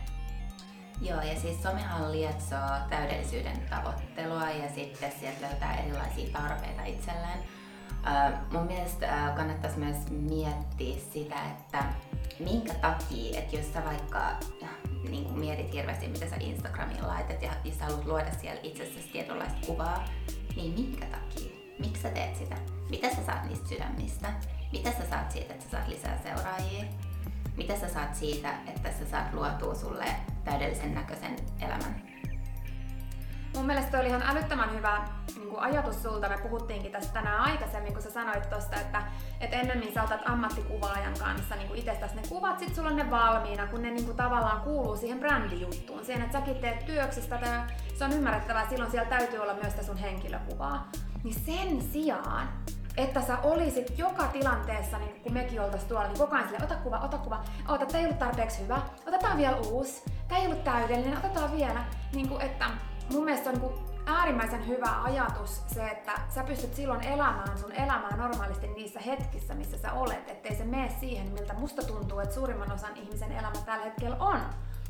Joo, 1.01 1.23
ja 1.23 1.41
siis 1.41 1.63
somehan 1.63 2.13
lietsoo 2.13 2.69
täydellisyyden 2.91 3.61
tavoittelua 3.71 4.51
ja 4.51 4.69
sitten 4.75 5.13
sieltä 5.21 5.47
löytää 5.47 5.77
erilaisia 5.77 6.33
tarpeita 6.33 6.85
itselleen. 6.85 7.39
Mun 8.53 8.67
mielestä 8.67 9.33
kannattaisi 9.37 9.79
myös 9.79 9.97
miettiä 10.11 10.97
sitä, 11.13 11.37
että 11.51 11.85
minkä 12.41 12.75
takia, 12.75 13.39
että 13.39 13.57
jos 13.57 13.73
sä 13.73 13.85
vaikka 13.85 14.21
niin 15.11 15.25
kuin 15.25 15.39
mietit 15.39 15.73
hirveästi, 15.73 16.09
mitä 16.09 16.29
sä 16.29 16.37
Instagramiin 16.41 17.09
laitat 17.09 17.43
ja, 17.43 17.53
ja 17.65 17.73
sä 17.73 17.85
haluat 17.85 18.05
luoda 18.05 18.33
siellä 18.41 18.61
itsessäsi 18.63 19.09
tietynlaista 19.09 19.67
kuvaa, 19.67 20.05
niin 20.57 20.73
minkä 20.75 21.07
takia? 21.07 21.51
Miksi 21.79 22.03
sä 22.03 22.11
teet 22.11 22.37
sitä? 22.37 22.57
Mitä 22.91 23.15
sä 23.15 23.25
saat 23.27 23.45
niistä 23.45 23.69
sydämistä? 23.69 24.29
Mitä 24.73 24.93
sä 24.93 25.07
saat 25.11 25.31
siitä, 25.31 25.53
että 25.53 25.65
sä 25.65 25.71
saat 25.71 25.89
lisää 25.89 26.19
seuraajia? 26.23 26.85
Mitä 27.57 27.77
sä 27.77 27.89
saat 27.89 28.15
siitä, 28.15 28.55
että 28.67 28.93
sä 28.93 29.11
saat 29.11 29.35
luotua 29.35 29.75
sulle 29.75 30.07
täydellisen 30.45 30.95
näköisen 30.95 31.37
elämän? 31.61 32.18
Mun 33.55 33.67
mielestä 33.67 33.91
toi 33.91 34.01
oli 34.01 34.09
ihan 34.09 34.23
älyttömän 34.23 34.75
hyvä 34.75 35.05
niin 35.37 35.49
kuin 35.49 35.61
ajatus 35.61 36.03
sulta. 36.03 36.29
Me 36.29 36.39
puhuttiinkin 36.39 36.93
tästä 36.93 37.13
tänään 37.13 37.41
aikaisemmin, 37.41 37.93
kun 37.93 38.03
sä 38.03 38.11
sanoit 38.11 38.51
tosta, 38.51 38.77
että, 38.77 39.03
että 39.41 39.57
ennemmin 39.57 39.95
sä 39.95 40.03
otat 40.03 40.21
ammattikuvaajan 40.25 41.15
kanssa 41.19 41.57
niin 41.57 41.75
itsestäsi 41.75 42.17
ne 42.17 42.23
kuvat, 42.29 42.59
sit 42.59 42.75
sulla 42.75 42.89
on 42.89 42.97
ne 42.97 43.11
valmiina, 43.11 43.67
kun 43.67 43.83
ne 43.83 43.91
niin 43.91 44.05
kuin 44.05 44.17
tavallaan 44.17 44.61
kuuluu 44.61 44.97
siihen 44.97 45.19
brändijuttuun. 45.19 46.05
Siihen, 46.05 46.23
että 46.23 46.39
säkin 46.39 46.57
teet 46.57 46.87
työksestä, 46.87 47.67
se 47.99 48.05
on 48.05 48.13
ymmärrettävää, 48.13 48.69
silloin 48.69 48.91
siellä 48.91 49.09
täytyy 49.09 49.39
olla 49.39 49.55
myös 49.55 49.73
sitä 49.73 49.83
sun 49.83 49.97
henkilökuvaa. 49.97 50.89
Niin 51.25 51.41
sen 51.47 51.83
sijaan, 51.83 52.49
että 52.97 53.23
sä 53.23 53.39
olisit 53.39 53.99
joka 53.99 54.25
tilanteessa, 54.25 54.99
niin 54.99 55.21
kun 55.21 55.33
mekin 55.33 55.61
oltaisiin 55.61 55.89
tuolla, 55.89 56.09
niin 56.09 56.19
koko 56.19 56.37
ajan 56.37 56.49
sille, 56.49 56.65
ota 56.65 56.77
kuva, 56.77 56.99
ota 56.99 57.19
kuva, 57.19 57.45
ota, 57.69 57.87
tämä 57.87 57.99
ei 57.99 58.05
ollut 58.05 58.19
tarpeeksi 58.19 58.63
hyvä, 58.63 58.81
otetaan 59.07 59.37
vielä 59.37 59.57
uusi, 59.57 60.03
tämä 60.29 60.41
ei 60.41 60.47
ollut 60.47 60.65
täydellinen, 60.65 61.19
otetaan 61.19 61.57
vielä. 61.57 61.85
Niin 62.13 62.29
kuin, 62.29 62.43
että 62.43 62.65
mun 63.13 63.25
mielestä 63.25 63.51
on 63.51 63.59
niin 63.59 63.89
äärimmäisen 64.07 64.67
hyvä 64.67 65.03
ajatus 65.03 65.63
se, 65.67 65.89
että 65.89 66.13
sä 66.35 66.45
pystyt 66.45 66.75
silloin 66.75 67.05
elämään 67.05 67.59
sun 67.59 67.73
elämää 67.73 68.17
normaalisti 68.17 68.69
niissä 68.69 69.01
hetkissä, 69.01 69.55
missä 69.55 69.79
sä 69.79 69.93
olet, 69.93 70.31
ettei 70.31 70.57
se 70.57 70.65
mene 70.65 70.95
siihen, 71.01 71.33
miltä 71.33 71.55
musta 71.55 71.83
tuntuu, 71.83 72.21
että 72.21 72.35
suurimman 72.35 72.73
osan 72.73 72.97
ihmisen 72.97 73.33
elämä 73.33 73.57
tällä 73.67 73.85
hetkellä 73.85 74.17
on. 74.21 74.41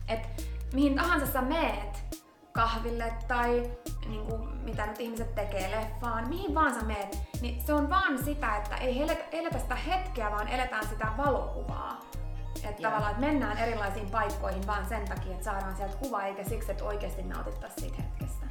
Et 0.09 0.49
mihin 0.73 0.95
tahansa 0.95 1.33
sä 1.33 1.43
meet, 1.43 2.19
kahville 2.53 3.13
tai 3.29 3.71
niin 4.09 4.27
kuin, 4.27 4.49
mitä 4.49 4.87
nyt 4.87 5.01
ihmiset 5.01 5.35
tekee 5.35 5.71
leffaan, 5.71 6.29
mihin 6.29 6.55
vaan 6.55 6.75
sä 6.75 6.87
meet, 6.87 7.19
niin 7.41 7.63
se 7.67 7.73
on 7.73 7.91
vaan 7.91 8.25
sitä, 8.25 8.57
että 8.57 8.77
ei 8.77 9.03
eletä 9.33 9.59
sitä 9.59 9.75
hetkeä, 9.75 10.31
vaan 10.31 10.49
eletään 10.49 10.89
sitä 10.89 11.07
valokuvaa. 11.17 12.01
Että 12.65 12.83
tavallaan 12.83 13.13
että 13.13 13.27
mennään 13.27 13.59
erilaisiin 13.59 14.11
paikkoihin 14.11 14.67
vaan 14.67 14.87
sen 14.89 15.09
takia, 15.09 15.33
että 15.33 15.45
saadaan 15.45 15.77
sieltä 15.77 15.97
kuva, 15.97 16.23
eikä 16.23 16.45
siksi, 16.45 16.71
että 16.71 16.85
oikeasti 16.85 17.23
nautittaisiin 17.23 17.81
siitä 17.81 18.03
hetkestä. 18.03 18.47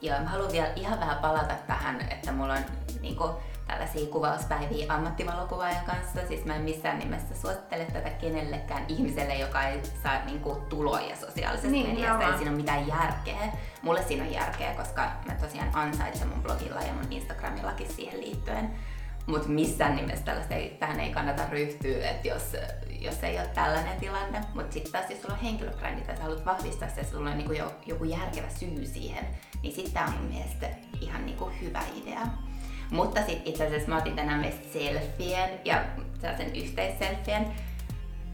Joo, 0.00 0.18
mä 0.18 0.28
haluan 0.28 0.52
vielä 0.52 0.72
ihan 0.76 1.00
vähän 1.00 1.18
palata 1.18 1.54
tähän, 1.66 2.00
että 2.10 2.32
mulla 2.32 2.52
on 2.52 2.64
niinku, 3.00 3.30
tällaisia 3.66 4.06
kuvauspäiviä 4.06 4.94
ammattivalokuvaajan 4.94 5.84
kanssa. 5.84 6.26
Siis 6.28 6.44
mä 6.44 6.56
en 6.56 6.62
missään 6.62 6.98
nimessä 6.98 7.34
suosittele 7.34 7.84
tätä 7.84 8.10
kenellekään 8.10 8.84
ihmiselle, 8.88 9.34
joka 9.34 9.62
ei 9.62 9.82
saa 10.02 10.24
niinku, 10.24 10.62
tuloja 10.68 11.16
sosiaalisesta 11.16 11.70
niin, 11.70 11.88
mediasta. 11.88 12.24
Ei 12.24 12.36
siinä 12.36 12.50
ole 12.50 12.56
mitään 12.56 12.88
järkeä. 12.88 13.52
Mulle 13.82 14.02
siinä 14.02 14.24
on 14.24 14.32
järkeä, 14.32 14.74
koska 14.74 15.10
mä 15.26 15.34
tosiaan 15.34 15.70
ansaitsen 15.72 16.28
mun 16.28 16.42
blogilla 16.42 16.80
ja 16.80 16.92
mun 16.92 17.12
Instagramillakin 17.12 17.92
siihen 17.92 18.20
liittyen. 18.20 18.70
Mutta 19.26 19.48
missään 19.48 19.96
nimessä 19.96 20.24
tällaista 20.24 20.54
ei, 20.54 20.76
tähän 20.80 21.00
ei 21.00 21.12
kannata 21.12 21.42
ryhtyä, 21.50 22.10
että 22.10 22.28
jos, 22.28 22.56
jos 23.00 23.24
ei 23.24 23.38
ole 23.38 23.46
tällainen 23.46 24.00
tilanne. 24.00 24.40
Mutta 24.54 24.72
sitten 24.72 24.92
taas 24.92 25.10
jos 25.10 25.22
sulla 25.22 25.34
on 25.34 25.40
henkilöbrändi 25.40 26.02
tai 26.02 26.16
sä 26.16 26.22
haluat 26.22 26.46
vahvistaa 26.46 26.88
se, 26.88 27.00
että 27.00 27.12
sulla 27.12 27.30
on 27.30 27.36
niinku 27.36 27.52
jo, 27.52 27.74
joku 27.86 28.04
järkevä 28.04 28.48
syy 28.48 28.86
siihen, 28.86 29.26
niin 29.62 29.74
sitten 29.74 29.94
tämä 29.94 30.06
on 30.06 30.12
mun 30.12 30.32
mielestä 30.32 30.68
ihan 31.00 31.26
niinku 31.26 31.50
hyvä 31.60 31.82
idea. 31.94 32.20
Mutta 32.90 33.20
sitten 33.26 33.46
itse 33.48 33.66
asiassa 33.66 33.88
mä 33.88 33.98
otin 33.98 34.16
tänään 34.16 34.40
meistä 34.40 34.72
selfien 34.72 35.50
ja 35.64 35.84
sellaisen 36.20 36.56
yhteisselfien. 36.56 37.46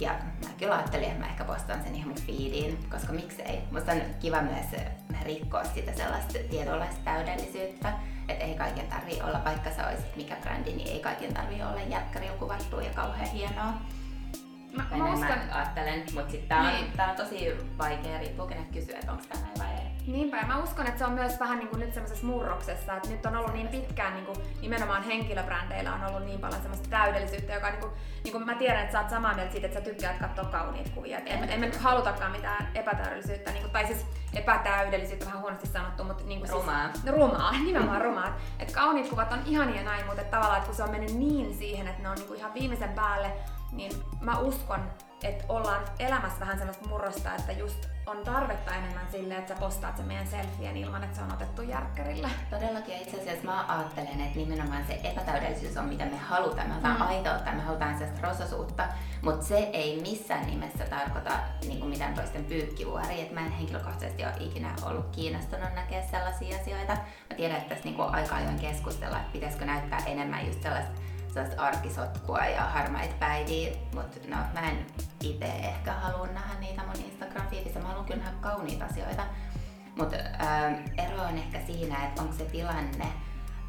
Ja 0.01 0.13
mä 0.45 0.51
kyllä 0.59 0.75
ajattelin, 0.75 1.07
että 1.07 1.19
mä 1.19 1.27
ehkä 1.27 1.45
postaan 1.45 1.83
sen 1.83 1.95
ihan 1.95 2.09
mun 2.09 2.21
feediin, 2.27 2.79
koska 2.91 3.13
miksei. 3.13 3.61
Musta 3.71 3.93
on 3.93 4.01
kiva 4.21 4.43
myös 4.43 4.67
rikkoa 5.23 5.65
sitä 5.65 5.93
sellaista 5.93 6.39
tietynlaista 6.51 7.01
täydellisyyttä. 7.05 7.93
Että 8.29 8.45
ei 8.45 8.55
kaiken 8.55 8.87
tarvii 8.87 9.23
olla, 9.23 9.45
vaikka 9.45 9.71
sä 9.71 9.89
olisit 9.89 10.17
mikä 10.17 10.37
brändi, 10.37 10.73
niin 10.73 10.89
ei 10.89 11.01
kaiken 11.01 11.35
tarvii 11.35 11.63
olla 11.63 11.81
jälkkärillä 11.81 12.37
kuvattu 12.37 12.81
ja 12.81 12.91
kauhean 12.91 13.31
hienoa. 13.31 13.73
Mä, 14.77 14.85
mä, 14.97 15.13
uskon... 15.13 15.29
mä 15.29 15.55
ajattelen, 15.55 16.05
mutta 16.15 16.31
sitten 16.31 16.49
tää, 16.49 16.61
on, 16.61 16.67
niin. 16.67 16.93
tää 16.97 17.11
on 17.11 17.17
tosi 17.17 17.57
vaikea, 17.79 18.19
riippuu 18.19 18.47
kenet 18.47 18.71
kysyä, 18.73 18.99
että 18.99 19.13
onko 19.13 19.25
näin 19.35 19.59
vai 19.59 19.75
ei. 19.75 19.93
Niinpä, 20.07 20.37
ja 20.37 20.47
mä 20.47 20.59
uskon, 20.59 20.87
että 20.87 20.99
se 20.99 21.05
on 21.05 21.13
myös 21.13 21.41
vähän 21.41 21.59
niin 21.59 21.69
kuin 21.69 21.81
nyt 21.81 21.95
semmoisessa 21.95 22.27
murroksessa, 22.27 22.97
että 22.97 23.09
nyt 23.09 23.27
on 23.27 23.37
ollut 23.37 23.55
niin 23.55 23.69
pitkään 23.69 24.15
niin 24.15 24.27
kuin 24.27 24.37
nimenomaan 24.61 25.03
henkilöbrändeillä 25.03 25.95
on 25.95 26.05
ollut 26.05 26.25
niin 26.25 26.41
paljon 26.41 26.61
semmoista 26.61 26.89
täydellisyyttä, 26.91 27.55
joka 27.55 27.71
niin 27.71 27.81
kuin, 27.81 27.93
niin 28.25 28.33
kuin 28.33 28.47
mä 28.47 28.55
tiedän, 28.55 28.81
että 28.81 28.93
sä 28.93 29.01
oot 29.01 29.11
samaa 29.11 29.35
mieltä 29.35 29.53
siitä, 29.53 29.67
että 29.67 29.79
sä 29.79 29.85
tykkäät 29.85 30.19
katsoa 30.19 30.45
kauniita 30.45 30.91
kuvia. 30.95 31.19
Et 31.19 31.25
emme, 31.27 31.55
emme 31.55 31.67
nyt 31.67 31.77
halutakaan 31.77 32.33
mitään 32.33 32.69
epätäydellisyyttä, 32.75 33.51
niin 33.51 33.63
kuin, 33.63 33.73
tai 33.73 33.87
siis 33.87 34.07
epätäydellisyyttä 34.35 35.27
vähän 35.27 35.41
huonosti 35.41 35.67
sanottu, 35.67 36.05
mutta 36.05 36.25
niin 36.25 36.41
kuin 36.41 36.51
rumaa. 36.51 36.93
Siis, 36.93 37.07
rumaa, 37.07 37.53
nimenomaan 37.67 38.03
rumaa. 38.03 38.37
Että 38.59 38.75
kauniit 38.75 39.09
kuvat 39.09 39.33
on 39.33 39.43
ihania 39.47 39.83
näin, 39.83 40.07
mutta 40.07 40.23
että 40.23 40.37
tavallaan, 40.37 40.59
että 40.59 40.67
kun 40.67 40.77
se 40.77 40.83
on 40.83 40.91
mennyt 40.91 41.15
niin 41.15 41.55
siihen, 41.55 41.89
että 41.89 42.03
ne 42.03 42.09
on 42.09 42.17
niin 42.17 42.29
kuin 42.29 42.39
ihan 42.39 42.55
viimeisen 42.55 42.93
päälle, 42.93 43.33
niin 43.73 43.93
mä 44.21 44.39
uskon, 44.39 44.91
että 45.23 45.45
ollaan 45.49 45.85
elämässä 45.99 46.41
vähän 46.41 46.59
semmoista 46.59 46.89
murrosta, 46.89 47.35
että 47.35 47.53
just 47.53 47.89
on 48.07 48.19
tarvetta 48.25 48.75
enemmän 48.75 49.07
sille, 49.11 49.37
että 49.37 49.55
sä 49.55 49.61
postaat 49.61 49.97
sen 49.97 50.07
meidän 50.07 50.27
selfien 50.27 50.77
ilman, 50.77 51.05
että 51.05 51.17
se 51.17 51.23
on 51.23 51.33
otettu 51.33 51.63
järkkärillä. 51.63 52.31
Todellakin, 52.51 52.97
itse 52.97 53.21
asiassa 53.21 53.45
mä 53.45 53.65
ajattelen, 53.69 54.21
että 54.21 54.39
nimenomaan 54.39 54.87
se 54.87 55.01
epätäydellisyys 55.05 55.77
on 55.77 55.85
mitä 55.85 56.05
me 56.05 56.17
halutaan. 56.17 56.69
Me 56.69 56.73
halutaan 56.73 56.97
mm. 56.97 57.07
aitoutta, 57.07 57.53
me 57.53 57.63
halutaan 57.63 57.99
sellaista 57.99 58.29
rososuutta, 58.29 58.89
mutta 59.23 59.47
se 59.47 59.59
ei 59.59 60.01
missään 60.01 60.47
nimessä 60.47 60.85
tarkoita 60.85 61.31
niin 61.67 61.79
kuin 61.79 61.91
mitään 61.91 62.15
toisten 62.15 62.45
pyykkivuori. 62.45 63.21
Et 63.21 63.33
mä 63.33 63.41
en 63.41 63.53
henkilökohtaisesti 63.53 64.25
ole 64.25 64.33
ikinä 64.41 64.75
ollut 64.83 65.07
kiinnostunut 65.13 65.75
näkeä 65.75 66.03
sellaisia 66.03 66.61
asioita. 66.61 66.93
Mä 67.31 67.37
tiedän, 67.37 67.57
että 67.57 67.69
tässä 67.69 67.85
niin 67.85 67.97
kuin 67.97 68.15
aika 68.15 68.35
ajoin 68.35 68.59
keskustella, 68.59 69.17
että 69.17 69.33
pitäisikö 69.33 69.65
näyttää 69.65 69.99
enemmän 70.07 70.47
just 70.47 70.63
sellaista 70.63 71.12
sellaista 71.33 71.63
arkisotkua 71.63 72.39
ja 72.39 72.61
harmaita 72.61 73.15
päiviä, 73.21 73.73
mutta 73.95 74.19
no, 74.29 74.37
mä 74.55 74.71
en 74.71 74.87
itse 75.21 75.47
ehkä 75.47 75.93
halua 75.93 76.27
nähdä 76.27 76.61
niitä 76.61 76.83
mun 76.83 77.05
Instagram-fiidissä. 77.05 77.81
Mä 77.81 77.89
haluan 77.89 78.05
kyllä 78.05 78.23
nähdä 78.25 78.37
kauniita 78.41 78.85
asioita. 78.85 79.23
Mutta 79.97 80.17
äh, 80.17 80.75
ero 80.99 81.23
on 81.23 81.39
ehkä 81.39 81.61
siinä, 81.67 82.05
että 82.05 82.23
onko 82.23 82.35
se 82.35 82.45
tilanne, 82.45 83.07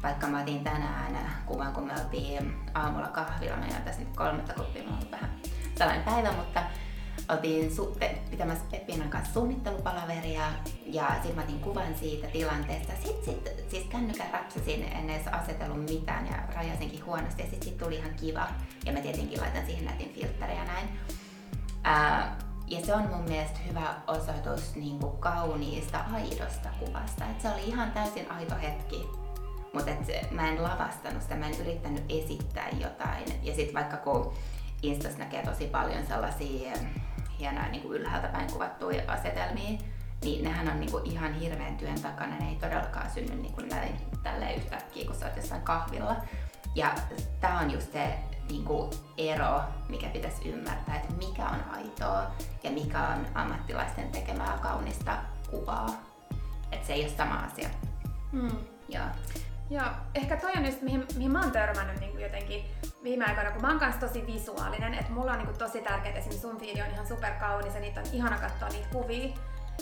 vaikka 0.02 0.26
mä 0.26 0.40
otin 0.40 0.64
tänään 0.64 1.26
kuvan, 1.46 1.72
kun 1.72 1.86
me 1.86 1.92
oltiin 1.92 2.56
aamulla 2.74 3.08
kahvilla, 3.08 3.56
mä 3.56 3.66
tässä 3.66 4.00
nyt 4.00 4.16
kolmatta 4.16 4.54
kuppia, 4.54 4.82
mä 4.82 4.96
vähän 5.10 5.30
sellainen 5.74 6.04
päivä, 6.04 6.32
mutta 6.32 6.62
oltiin 7.28 7.70
su- 7.70 7.98
pitämässä 8.30 8.64
Peppinan 8.70 9.10
kanssa 9.10 9.34
suunnittelupalaveria 9.34 10.42
ja 10.86 11.10
sitten 11.12 11.34
mä 11.34 11.42
otin 11.42 11.60
kuvan 11.60 11.94
siitä 11.94 12.26
tilanteesta. 12.26 12.92
Sitten 13.04 13.24
sit, 13.24 13.70
siis 13.70 13.84
kännykän 13.84 14.30
rapsasin, 14.32 14.82
en 14.82 15.10
edes 15.10 15.26
asetellut 15.26 15.84
mitään 15.84 16.26
ja 16.26 16.54
rajasinkin 16.54 17.04
huonosti 17.04 17.42
ja 17.42 17.48
sitten 17.50 17.68
sit 17.68 17.78
tuli 17.78 17.96
ihan 17.96 18.14
kiva. 18.14 18.48
Ja 18.84 18.92
mä 18.92 19.00
tietenkin 19.00 19.40
laitan 19.40 19.66
siihen 19.66 19.84
nätin 19.84 20.12
filtteriä 20.14 20.64
näin. 20.64 20.88
Ää, 21.82 22.38
ja 22.66 22.86
se 22.86 22.94
on 22.94 23.08
mun 23.08 23.24
mielestä 23.28 23.58
hyvä 23.68 23.94
osoitus 24.06 24.74
niin 24.74 24.98
kuin 24.98 25.16
kauniista, 25.16 26.04
aidosta 26.12 26.68
kuvasta. 26.78 27.24
Et 27.30 27.40
se 27.40 27.48
oli 27.48 27.64
ihan 27.64 27.92
täysin 27.92 28.30
aito 28.30 28.54
hetki. 28.62 29.06
Mutta 29.72 29.90
mä 30.30 30.48
en 30.48 30.62
lavastanut 30.62 31.22
sitä, 31.22 31.34
mä 31.34 31.46
en 31.48 31.60
yrittänyt 31.60 32.04
esittää 32.08 32.68
jotain. 32.80 33.24
Ja 33.42 33.54
sitten 33.54 33.74
vaikka 33.74 33.96
kun 33.96 34.34
Instas 34.84 35.16
näkee 35.16 35.44
tosi 35.44 35.66
paljon 35.66 36.06
sellaisia 36.06 36.72
hienoja 37.38 37.68
niin 37.68 37.82
kuin 37.82 38.00
ylhäältä 38.00 38.28
päin 38.28 38.52
kuvattuja 38.52 39.02
asetelmia, 39.08 39.78
niin 40.24 40.44
nehän 40.44 40.68
on 40.68 40.80
niin 40.80 40.90
kuin 40.90 41.06
ihan 41.06 41.34
hirveän 41.34 41.76
työn 41.76 42.00
takana. 42.00 42.38
Ne 42.38 42.48
ei 42.48 42.56
todellakaan 42.56 43.10
synny 43.10 43.34
niin 43.36 43.54
kuin 43.54 43.68
näin 43.68 43.96
tälleen 44.22 44.56
yhtäkkiä, 44.56 45.06
kun 45.06 45.14
sä 45.14 45.26
oot 45.26 45.36
jossain 45.36 45.62
kahvilla. 45.62 46.16
Ja 46.74 46.94
tää 47.40 47.58
on 47.58 47.70
just 47.70 47.92
se 47.92 48.14
niin 48.50 48.64
kuin 48.64 48.90
ero, 49.18 49.60
mikä 49.88 50.08
pitäisi 50.08 50.48
ymmärtää, 50.48 50.96
että 50.96 51.14
mikä 51.14 51.44
on 51.44 51.64
aitoa 51.72 52.30
ja 52.62 52.70
mikä 52.70 53.08
on 53.08 53.26
ammattilaisten 53.34 54.10
tekemää 54.10 54.58
kaunista 54.62 55.16
kuvaa. 55.50 55.86
Että 56.72 56.86
se 56.86 56.92
ei 56.92 57.04
ole 57.04 57.12
sama 57.16 57.34
asia. 57.34 57.68
Mm. 58.32 58.56
Joo. 58.88 59.06
Joo, 59.70 59.86
ehkä 60.14 60.36
toi 60.36 60.52
on 60.56 60.66
just 60.66 60.82
mihin, 60.82 61.06
mihin 61.16 61.32
mä 61.32 61.40
oon 61.40 61.52
törmännyt 61.52 62.00
niin 62.00 62.20
jotenkin 62.20 62.64
viime 63.04 63.24
aikoina, 63.24 63.50
kun 63.50 63.62
mä 63.62 63.68
oon 63.68 63.78
kanssa 63.78 64.06
tosi 64.06 64.26
visuaalinen, 64.26 64.94
että 64.94 65.12
mulla 65.12 65.32
on 65.32 65.38
niin 65.38 65.58
tosi 65.58 65.80
tärkeää, 65.80 66.14
esimerkiksi 66.14 66.40
sun 66.40 66.58
fiili 66.60 66.82
on 66.82 66.90
ihan 66.90 67.06
superkaunis 67.06 67.74
ja 67.74 67.80
niitä 67.80 68.00
on 68.00 68.06
ihana 68.12 68.38
katsoa 68.38 68.68
niitä 68.68 68.88
kuvia. 68.92 69.34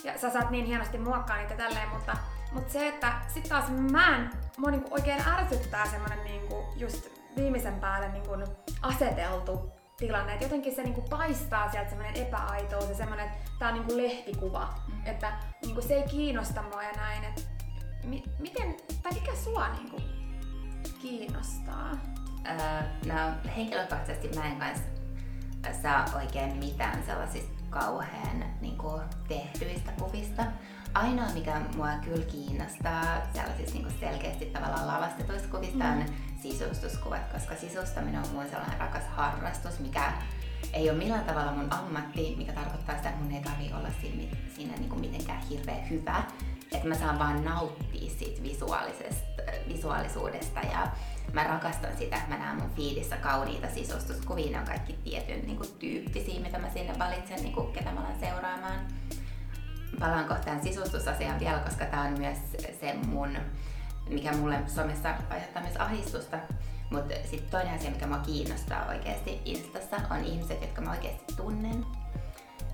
Ja 0.05 0.19
sä 0.19 0.31
saat 0.31 0.51
niin 0.51 0.65
hienosti 0.65 0.99
muokkaa 0.99 1.37
niitä 1.37 1.55
tälleen, 1.55 1.89
mutta, 1.89 2.17
mutta 2.53 2.73
se, 2.73 2.89
että 2.89 3.13
sit 3.29 3.49
taas 3.49 3.65
mä 3.91 4.17
en, 4.17 4.31
mua 4.57 4.71
niin 4.71 4.85
oikein 4.91 5.29
ärsyttää 5.29 5.87
semmonen 5.87 6.25
niin 6.25 6.43
just 6.77 7.09
viimeisen 7.37 7.81
päälle 7.81 8.09
niin 8.09 8.27
kuin 8.27 8.45
aseteltu 8.83 9.73
tilanne. 9.97 10.33
että 10.33 10.45
jotenkin 10.45 10.75
se 10.75 10.83
niinku 10.83 11.03
paistaa 11.03 11.71
sieltä 11.71 11.91
semmoinen 11.91 12.17
epäaitous 12.17 12.89
ja 12.89 12.95
semmoinen, 12.95 13.27
että 13.27 13.39
tää 13.59 13.69
on 13.69 13.75
niinku 13.75 13.97
lehtikuva. 13.97 14.75
Mm. 14.89 15.07
Että 15.07 15.33
niinku 15.63 15.83
se 15.83 15.95
ei 15.95 16.09
kiinnosta 16.09 16.63
mua 16.63 16.83
ja 16.83 16.93
näin. 16.93 17.25
Et 17.25 17.49
mi- 18.05 18.25
miten, 18.39 18.77
tai 19.03 19.13
mikä 19.13 19.35
sua 19.35 19.69
niinku 19.69 20.01
kiinnostaa? 21.03 21.91
Öö, 22.47 22.83
no 23.07 23.51
henkilökohtaisesti 23.57 24.39
mä 24.39 24.47
en 24.47 24.57
kanssa 24.57 24.93
saa 25.83 26.07
oikein 26.17 26.57
mitään 26.57 27.03
sellaisista 27.07 27.63
kauhean 27.71 28.45
niin 28.61 28.79
kuin, 28.79 29.03
tehtyistä 29.29 29.93
kuvista. 29.93 30.45
Ainoa, 30.95 31.27
mikä 31.35 31.61
mua 31.77 31.89
kyllä 32.05 32.25
kiinnostaa 32.25 33.05
sellaisista 33.35 33.79
niin 33.79 34.01
selkeästi 34.01 34.47
tavallaan 34.47 34.87
lavastetuista 34.87 35.49
kuvista 35.49 35.85
mm. 35.85 36.01
on 36.01 36.05
sisustuskuvat, 36.43 37.33
koska 37.33 37.57
sisustaminen 37.57 38.23
on 38.23 38.31
mun 38.33 38.47
sellainen 38.51 38.81
rakas 38.81 39.05
harrastus, 39.07 39.81
mikä 39.81 40.13
ei 40.73 40.91
ole 40.91 40.99
millään 40.99 41.25
tavalla 41.25 41.53
mun 41.53 41.73
ammatti, 41.73 42.35
mikä 42.39 42.53
tarkoittaa 42.53 42.97
sitä, 42.97 43.09
että 43.09 43.23
mun 43.23 43.33
ei 43.33 43.43
tarvi 43.43 43.73
olla 43.73 43.89
siinä, 44.01 44.37
siinä 44.57 44.75
niin 44.77 44.89
kuin 44.89 45.01
mitenkään 45.01 45.43
hirveän 45.43 45.91
hyvä. 45.91 46.25
Että 46.75 46.89
mä 46.89 46.95
saan 46.95 47.19
vaan 47.19 47.45
nauttia 47.45 48.11
siitä 48.19 48.43
visuaalisesta, 48.43 49.43
visuaalisuudesta 49.69 50.61
ja 50.61 50.89
mä 51.33 51.45
rakastan 51.45 51.97
sitä, 51.99 52.17
että 52.17 52.29
mä 52.29 52.39
näen 52.39 52.57
mun 52.57 52.71
fiidissä 52.71 53.17
kauniita 53.17 53.69
sisustuskuvia, 53.71 54.51
ne 54.51 54.59
on 54.59 54.67
kaikki 54.67 54.93
tietyn 54.93 55.47
niin 55.47 55.57
kuin, 55.57 55.69
tyyppisiä, 55.79 56.41
mitä 56.41 56.59
mä 56.59 56.71
sinne 56.71 56.99
valitsen, 56.99 57.43
niin 57.43 57.53
kuin, 57.53 57.73
ketä 57.73 57.93
mä 57.93 58.01
alan 58.01 58.21
seuraamaan. 58.21 58.79
Palaan 60.01 60.29
kohtaan 60.29 60.63
sisustusasiaan 60.63 61.41
vielä, 61.41 61.59
koska 61.59 61.85
tää 61.85 62.01
on 62.01 62.19
myös 62.19 62.39
se 62.81 62.95
mun, 63.07 63.39
mikä 64.09 64.33
mulle 64.33 64.59
somessa 64.67 65.15
aiheuttaa 65.31 65.63
myös 65.63 65.77
ahdistusta. 65.77 66.39
Mutta 66.91 67.15
sitten 67.25 67.51
toinen 67.51 67.75
asia, 67.75 67.91
mikä 67.91 68.07
mua 68.07 68.19
kiinnostaa 68.19 68.87
oikeasti 68.89 69.41
Instassa, 69.45 69.97
on 70.11 70.25
ihmiset, 70.25 70.63
jotka 70.63 70.81
mä 70.81 70.91
oikeasti 70.91 71.35
tunnen. 71.37 71.87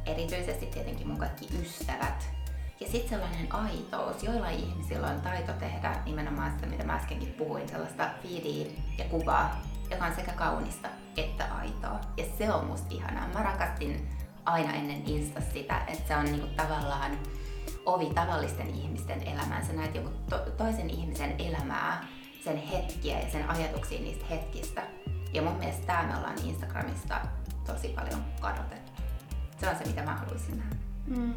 Erityisesti 0.06 0.66
tietenkin 0.66 1.08
mun 1.08 1.18
kaikki 1.18 1.48
ystävät, 1.62 2.38
ja 2.80 2.87
sitten 2.88 3.08
sellainen 3.08 3.55
aitous, 3.55 4.22
joilla 4.22 4.48
ihmisillä 4.48 5.07
on 5.07 5.20
taito 5.20 5.52
tehdä 5.52 5.96
nimenomaan 6.05 6.52
sitä, 6.52 6.66
mitä 6.66 6.85
mä 6.85 6.94
äskenkin 6.94 7.35
puhuin, 7.35 7.68
sellaista 7.68 8.11
feedia 8.22 8.66
ja 8.98 9.05
kuvaa, 9.05 9.62
joka 9.90 10.05
on 10.05 10.14
sekä 10.14 10.33
kaunista 10.33 10.88
että 11.16 11.44
aitoa. 11.44 12.00
Ja 12.16 12.24
se 12.38 12.52
on 12.52 12.66
musta 12.66 12.87
ihanaa. 12.90 13.29
Mä 13.29 13.42
rakastin 13.42 14.09
aina 14.44 14.72
ennen 14.74 15.09
Insta 15.09 15.40
sitä, 15.52 15.81
että 15.87 16.09
se 16.09 16.16
on 16.16 16.24
niinku 16.24 16.46
tavallaan 16.57 17.18
ovi 17.87 18.07
tavallisten 18.14 18.70
ihmisten 18.70 19.22
elämään. 19.22 19.66
Sä 19.66 19.72
näet 19.72 19.94
joku 19.94 20.11
to- 20.31 20.50
toisen 20.57 20.90
ihmisen 20.90 21.35
elämää, 21.38 22.07
sen 22.44 22.57
hetkiä 22.57 23.20
ja 23.20 23.31
sen 23.31 23.50
ajatuksia 23.50 24.00
niistä 24.00 24.24
hetkistä. 24.31 24.83
Ja 25.33 25.42
mun 25.42 25.57
mielestä 25.57 25.87
tää 25.87 26.07
me 26.07 26.16
ollaan 26.16 26.38
Instagramista 26.44 27.20
tosi 27.66 27.88
paljon 27.88 28.24
kadotettu. 28.40 29.02
Se 29.61 29.68
on 29.68 29.76
se, 29.76 29.85
mitä 29.85 30.02
mä 30.02 30.14
haluaisin 30.14 30.59
nähdä. 30.59 30.76
Mm. 31.07 31.35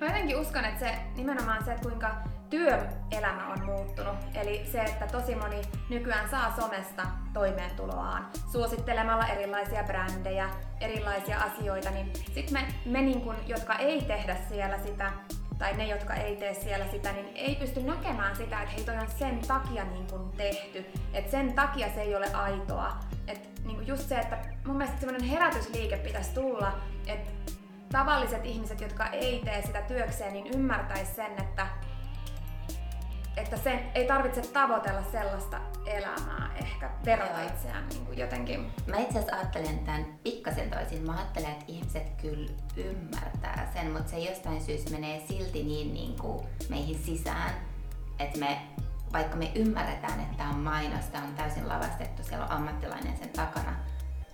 Mä 0.00 0.06
jotenkin 0.06 0.36
uskon, 0.36 0.64
että 0.64 0.80
se 0.80 0.94
nimenomaan 1.16 1.64
se, 1.64 1.72
että 1.72 1.88
kuinka 1.88 2.14
työelämä 2.50 3.48
on 3.48 3.64
muuttunut. 3.64 4.16
Eli 4.34 4.66
se, 4.72 4.80
että 4.80 5.06
tosi 5.06 5.34
moni 5.34 5.62
nykyään 5.90 6.30
saa 6.30 6.56
somesta 6.60 7.02
toimeentuloaan 7.32 8.28
suosittelemalla 8.52 9.26
erilaisia 9.26 9.84
brändejä, 9.84 10.50
erilaisia 10.80 11.38
asioita, 11.38 11.90
niin 11.90 12.12
sitten 12.34 12.52
me, 12.52 12.74
me 12.86 13.02
niin 13.02 13.20
kun, 13.20 13.36
jotka 13.46 13.74
ei 13.74 14.02
tehdä 14.02 14.36
siellä 14.48 14.78
sitä, 14.78 15.12
tai 15.58 15.76
ne, 15.76 15.86
jotka 15.86 16.14
ei 16.14 16.36
tee 16.36 16.54
siellä 16.54 16.86
sitä, 16.90 17.12
niin 17.12 17.28
ei 17.34 17.54
pysty 17.54 17.82
näkemään 17.82 18.36
sitä, 18.36 18.62
että 18.62 18.74
hei 18.74 18.84
toi 18.84 18.96
on 18.96 19.08
sen 19.18 19.38
takia 19.38 19.84
niin 19.84 20.06
kun 20.06 20.32
tehty, 20.36 20.86
että 21.12 21.30
sen 21.30 21.52
takia 21.52 21.88
se 21.94 22.02
ei 22.02 22.16
ole 22.16 22.32
aitoa. 22.32 22.96
Et 23.26 23.50
niin 23.64 23.86
just 23.86 24.08
se, 24.08 24.14
että 24.14 24.38
mun 24.66 24.76
mielestä 24.76 25.00
semmoinen 25.00 25.28
herätysliike 25.28 25.96
pitäisi 25.96 26.34
tulla, 26.34 26.78
että 27.06 27.30
tavalliset 27.94 28.44
ihmiset, 28.44 28.80
jotka 28.80 29.06
ei 29.06 29.42
tee 29.44 29.62
sitä 29.62 29.82
työkseen, 29.82 30.32
niin 30.32 30.46
ymmärtäisi 30.54 31.14
sen, 31.14 31.32
että, 31.42 31.66
että 33.36 33.56
sen 33.56 33.80
ei 33.94 34.06
tarvitse 34.06 34.40
tavoitella 34.40 35.02
sellaista 35.12 35.60
elämää, 35.86 36.50
ehkä 36.56 36.90
verrata 37.04 37.42
itseään 37.42 37.88
niin 37.88 38.06
kuin 38.06 38.18
jotenkin. 38.18 38.72
Mä 38.86 38.96
itse 38.96 39.18
asiassa 39.18 39.36
ajattelen 39.36 39.78
tämän 39.78 40.18
pikkasen 40.22 40.70
toisin. 40.70 41.06
Mä 41.06 41.16
ajattelen, 41.16 41.50
että 41.50 41.64
ihmiset 41.68 42.10
kyllä 42.22 42.52
ymmärtää 42.76 43.70
sen, 43.74 43.90
mutta 43.90 44.10
se 44.10 44.18
jostain 44.18 44.62
syystä 44.62 44.90
menee 44.90 45.26
silti 45.28 45.62
niin, 45.62 45.94
niin 45.94 46.18
kuin 46.20 46.46
meihin 46.68 46.98
sisään, 46.98 47.54
että 48.18 48.38
me 48.38 48.58
vaikka 49.12 49.36
me 49.36 49.52
ymmärretään, 49.54 50.20
että 50.20 50.36
tämä 50.36 50.50
on 50.50 50.58
mainos, 50.58 51.04
tämä 51.04 51.24
on 51.24 51.34
täysin 51.34 51.68
lavastettu, 51.68 52.22
siellä 52.22 52.44
on 52.44 52.52
ammattilainen 52.52 53.16
sen 53.16 53.30
takana, 53.30 53.76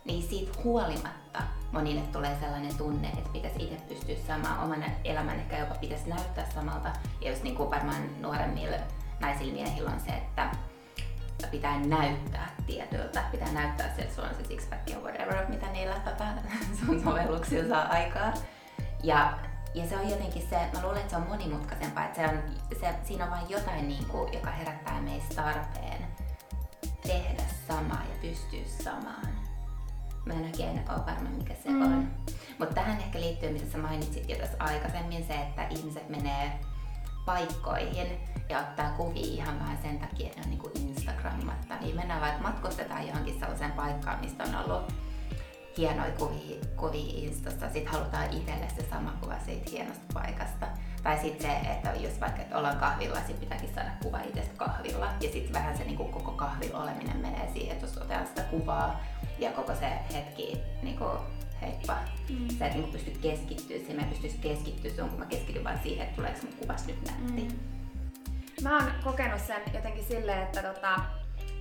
niin 0.04 0.22
siitä 0.22 0.52
huolimatta 0.64 1.42
monille 1.72 2.00
tulee 2.00 2.36
sellainen 2.40 2.76
tunne, 2.76 3.08
että 3.08 3.30
pitäisi 3.32 3.62
itse 3.62 3.76
pystyä 3.88 4.16
saamaan 4.26 4.64
oman 4.64 4.84
elämän, 5.04 5.38
ehkä 5.38 5.58
jopa 5.58 5.74
pitäisi 5.74 6.08
näyttää 6.08 6.50
samalta. 6.54 6.92
Ja 7.20 7.30
jos 7.30 7.42
niin 7.42 7.56
kuin 7.56 7.70
varmaan 7.70 8.20
nuoremmilla 8.20 8.76
naisilla 9.20 9.52
miehillä 9.52 9.90
on 9.90 10.00
se, 10.00 10.12
että 10.12 10.50
pitää 11.50 11.78
näyttää 11.78 12.50
tietyltä, 12.66 13.24
pitää 13.30 13.52
näyttää 13.52 13.94
se, 13.96 14.02
että 14.02 14.14
sulla 14.14 14.28
on 14.28 14.34
se 14.34 14.44
sixpack 14.44 14.90
ja 14.90 14.98
whatever, 14.98 15.48
mitä 15.48 15.66
niillä 15.66 15.94
tota, 15.94 16.24
sun 16.86 17.02
sovelluksilla 17.04 17.76
saa 17.76 17.88
aikaa. 17.88 18.32
Ja, 19.02 19.38
ja 19.74 19.88
se 19.88 19.96
on 19.96 20.10
jotenkin 20.10 20.46
se, 20.50 20.56
mä 20.56 20.82
luulen, 20.82 21.00
että 21.00 21.10
se 21.10 21.16
on 21.16 21.28
monimutkaisempaa, 21.28 22.04
että 22.04 22.20
se 22.20 22.28
on, 22.28 22.42
se, 22.80 22.94
siinä 23.04 23.24
on 23.24 23.30
vain 23.30 23.50
jotain, 23.50 23.88
niin 23.88 24.04
kuin, 24.04 24.32
joka 24.32 24.50
herättää 24.50 25.00
meistä 25.00 25.34
tarpeen 25.34 26.06
tehdä 27.02 27.42
samaa 27.68 28.02
ja 28.10 28.28
pystyä 28.28 28.84
samaan. 28.84 29.39
Mä 30.24 30.34
en 30.34 30.44
oikein 30.44 30.82
ole 30.88 31.06
varma, 31.06 31.30
mikä 31.30 31.54
se 31.54 31.70
mm. 31.70 31.82
on. 31.82 32.10
Mutta 32.58 32.74
tähän 32.74 33.00
ehkä 33.00 33.20
liittyy, 33.20 33.52
mitä 33.52 33.70
sä 33.72 33.78
mainitsit 33.78 34.28
jo 34.28 34.36
tässä 34.36 34.56
aikaisemmin, 34.58 35.26
se, 35.26 35.34
että 35.34 35.66
ihmiset 35.68 36.08
menee 36.08 36.60
paikkoihin 37.26 38.20
ja 38.48 38.58
ottaa 38.58 38.90
kuvia 38.90 39.26
ihan 39.26 39.58
vähän 39.58 39.78
sen 39.82 39.98
takia, 39.98 40.26
että 40.26 40.40
ne 40.40 40.44
on 40.44 40.50
niinku 40.50 40.70
Instagrammatta. 40.74 41.76
Niin 41.80 41.96
mennään 41.96 42.20
vaikka 42.20 42.42
matkustetaan 42.42 43.08
johonkin 43.08 43.40
sellaiseen 43.40 43.72
paikkaan, 43.72 44.20
mistä 44.20 44.44
on 44.44 44.54
ollut 44.54 44.92
hienoja 45.78 46.12
kuvia, 46.12 46.56
kuvia 46.76 47.12
Instasta. 47.16 47.70
Sitten 47.70 47.92
halutaan 47.92 48.32
itselle 48.32 48.68
se 48.76 48.86
sama 48.90 49.14
kuva 49.20 49.34
siitä 49.44 49.70
hienosta 49.70 50.04
paikasta. 50.14 50.66
Tai 51.02 51.18
sitten 51.18 51.50
se, 51.50 51.70
että 51.70 51.92
jos 52.00 52.20
vaikka 52.20 52.42
että 52.42 52.58
ollaan 52.58 52.76
kahvilla, 52.76 53.16
sitten 53.16 53.36
pitääkin 53.36 53.74
saada 53.74 53.90
kuva 54.02 54.20
itsestä 54.20 54.54
kahvilla. 54.56 55.06
Ja 55.20 55.32
sitten 55.32 55.52
vähän 55.52 55.76
se 55.76 55.84
niin 55.84 55.96
kuin 55.96 56.12
koko 56.12 56.32
kahvilla 56.32 56.82
oleminen 56.82 57.16
menee 57.16 57.50
siihen, 57.52 57.72
että 57.72 57.86
jos 57.86 57.96
otetaan 57.96 58.26
sitä 58.26 58.42
kuvaa 58.42 59.00
ja 59.38 59.52
koko 59.52 59.74
se 59.74 59.90
hetki 60.14 60.62
niin 60.82 60.98
kuin, 60.98 61.18
heippa. 61.60 61.96
Mm. 62.28 62.48
Sä 62.58 62.66
et 62.66 62.74
niin 62.74 62.92
pysty 62.92 63.10
keskittyä 63.22 63.76
siihen, 63.76 63.96
mä 63.96 64.02
en 64.02 64.08
pystyisi 64.08 64.38
keskittyä 64.38 64.90
sun, 64.96 65.08
kun 65.08 65.18
mä 65.18 65.26
keskityn 65.26 65.64
vain 65.64 65.78
siihen, 65.82 66.06
että 66.06 66.16
tuleeko 66.16 66.38
mun 66.42 66.56
kuvas 66.58 66.86
nyt 66.86 67.06
nätti. 67.06 67.42
Mm. 67.42 67.58
Mä 68.62 68.78
oon 68.78 68.92
kokenut 69.04 69.40
sen 69.40 69.62
jotenkin 69.74 70.04
silleen, 70.04 70.42
että 70.42 70.62
tota, 70.62 71.00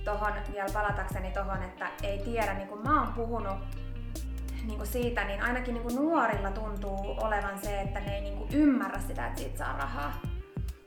tohon 0.04 0.32
vielä 0.52 0.68
palatakseni 0.72 1.30
tohon, 1.30 1.62
että 1.62 1.90
ei 2.02 2.18
tiedä, 2.18 2.54
niin 2.54 2.68
kun 2.68 2.82
mä 2.82 3.02
oon 3.02 3.12
puhunut 3.12 3.58
niin 4.66 4.86
siitä, 4.86 5.24
niin 5.24 5.42
ainakin 5.42 5.74
niin 5.74 5.96
nuorilla 5.96 6.50
tuntuu 6.50 7.16
olevan 7.20 7.58
se, 7.58 7.80
että 7.80 8.00
ne 8.00 8.14
ei 8.14 8.20
niin 8.20 8.48
ymmärrä 8.52 9.00
sitä, 9.00 9.26
että 9.26 9.40
siitä 9.40 9.58
saa 9.58 9.76
rahaa. 9.76 10.12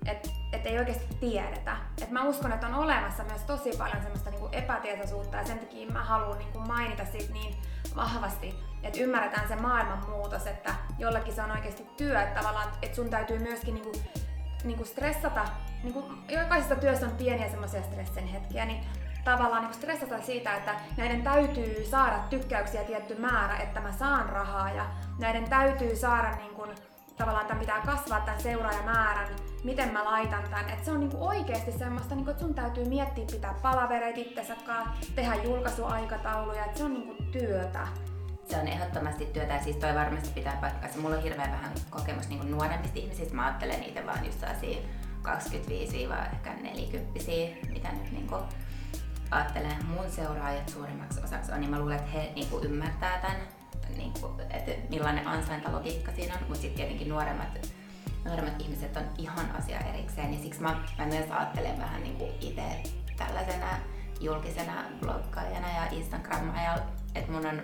Että 0.05 0.29
et 0.53 0.65
ei 0.65 0.79
oikeasti 0.79 1.15
tiedetä. 1.19 1.77
Et 2.01 2.09
mä 2.11 2.23
uskon, 2.23 2.51
että 2.51 2.67
on 2.67 2.75
olemassa 2.75 3.23
myös 3.23 3.41
tosi 3.41 3.71
paljon 3.77 4.01
semmoista 4.01 4.29
niin 4.29 4.53
epätietoisuutta 4.53 5.37
ja 5.37 5.45
sen 5.45 5.59
takia 5.59 5.91
mä 5.91 6.03
haluan 6.03 6.37
niin 6.37 6.67
mainita 6.67 7.05
siitä 7.05 7.33
niin 7.33 7.55
vahvasti, 7.95 8.55
että 8.83 8.99
ymmärretään 8.99 9.47
se 9.47 9.55
maailman 9.55 10.09
muutos, 10.09 10.47
että 10.47 10.75
jollakin 10.99 11.33
se 11.33 11.41
on 11.41 11.51
oikeasti 11.51 11.87
työ, 11.97 12.21
että 12.21 12.41
tavallaan, 12.41 12.67
että 12.81 12.95
sun 12.95 13.09
täytyy 13.09 13.39
myöskin 13.39 13.73
niin 13.73 13.83
kuin, 13.83 13.95
niin 14.63 14.77
kuin 14.77 14.87
stressata, 14.87 15.45
niin 15.83 15.93
kuin 15.93 16.05
jokaisessa 16.29 16.75
työssä 16.75 17.05
on 17.05 17.15
pieniä 17.15 17.49
semmoisia 17.49 17.83
stressin 17.83 18.27
hetkiä, 18.27 18.65
niin 18.65 18.85
tavallaan 19.23 19.63
niin 19.63 19.73
stressata 19.73 20.21
siitä, 20.21 20.55
että 20.55 20.75
näiden 20.97 21.23
täytyy 21.23 21.85
saada 21.85 22.19
tykkäyksiä 22.29 22.83
tietty 22.83 23.15
määrä, 23.15 23.57
että 23.57 23.79
mä 23.79 23.91
saan 23.91 24.29
rahaa 24.29 24.71
ja 24.71 24.85
näiden 25.19 25.49
täytyy 25.49 25.95
saada 25.95 26.35
niin 26.35 26.55
kuin, 26.55 26.69
tavallaan 27.17 27.45
tämän 27.45 27.59
pitää 27.59 27.81
kasvaa 27.85 28.19
tämän 28.19 28.41
seuraajamäärän, 28.41 29.35
miten 29.63 29.93
mä 29.93 30.05
laitan 30.05 30.43
tämän. 30.43 30.69
Että 30.69 30.85
se 30.85 30.91
on 30.91 30.99
niinku 30.99 31.27
oikeasti 31.27 31.71
semmoista, 31.71 32.15
niinku, 32.15 32.31
että 32.31 32.43
sun 32.43 32.55
täytyy 32.55 32.85
miettiä, 32.85 33.25
pitää 33.31 33.55
palavereita 33.61 34.19
itsensä 34.19 34.55
tehdä 35.15 35.35
julkaisuaikatauluja, 35.35 36.65
että 36.65 36.77
se 36.77 36.83
on 36.83 36.93
niinku 36.93 37.23
työtä. 37.23 37.87
Se 38.49 38.57
on 38.57 38.67
ehdottomasti 38.67 39.25
työtä 39.25 39.53
ja 39.53 39.63
siis 39.63 39.75
toi 39.75 39.95
varmasti 39.95 40.29
pitää 40.35 40.57
paikkaansa. 40.61 40.99
Mulla 40.99 41.15
on 41.15 41.23
hirveän 41.23 41.51
vähän 41.51 41.71
kokemus 41.89 42.29
niinku 42.29 42.47
nuoremmista 42.47 42.99
ihmisistä. 42.99 43.35
Mä 43.35 43.45
ajattelen 43.45 43.79
niitä 43.79 44.05
vaan 44.05 44.25
just 44.25 44.43
25-40, 44.43 44.47
mitä 47.69 47.91
nyt 47.91 48.11
niinku 48.11 48.35
ajattelen 49.31 49.85
mun 49.85 50.11
seuraajat 50.11 50.69
suurimmaksi 50.69 51.19
osaksi 51.23 51.51
on, 51.51 51.59
niin 51.61 51.71
mä 51.71 51.79
luulen, 51.79 51.97
että 51.97 52.11
he 52.11 52.31
niinku 52.35 52.59
ymmärtää 52.59 53.21
tämän, 53.21 53.37
niinku, 53.97 54.31
että 54.49 54.71
millainen 54.89 55.27
ansaintalogiikka 55.27 56.11
siinä 56.11 56.33
on, 56.33 56.39
mutta 56.39 56.61
sitten 56.61 56.77
tietenkin 56.77 57.09
nuoremmat, 57.09 57.71
nuoremmat 58.25 58.61
ihmiset 58.61 58.97
on 58.97 59.03
ihan 59.17 59.51
asia 59.51 59.79
erikseen, 59.79 60.31
niin 60.31 60.43
siksi 60.43 60.61
mä, 60.61 60.83
mä 60.97 61.05
myös 61.05 61.31
ajattelen 61.31 61.79
vähän 61.79 62.03
niinku 62.03 62.29
itse 62.41 62.83
tällaisena 63.17 63.67
julkisena 64.21 64.83
bloggaajana 64.99 65.67
ja 65.67 65.85
Instagram-ajalla, 65.91 66.85
että 67.15 67.31
mun 67.31 67.45
on 67.45 67.61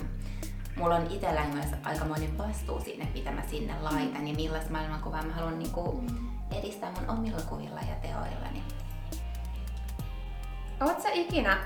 mulla 0.80 0.95
on 0.95 1.08
itselläni 1.12 1.54
myös 1.54 1.69
aikamoinen 1.84 2.38
vastuu 2.38 2.82
siinä, 2.82 3.06
mitä 3.13 3.32
mä 3.32 3.41
sinne 3.48 3.74
laitan 3.82 4.28
ja 4.28 4.36
millaista 4.36 4.72
maailmankuvaa 4.72 5.24
mä 5.24 5.34
haluan 5.34 5.60
niinku 5.60 6.04
edistää 6.52 6.91
mun 6.91 7.10
omilla 7.10 7.41
kuvilla 7.41 7.80
ja 7.80 7.95
teoillani. 7.95 8.63
Oletko 10.82 11.10
ikinä 11.13 11.58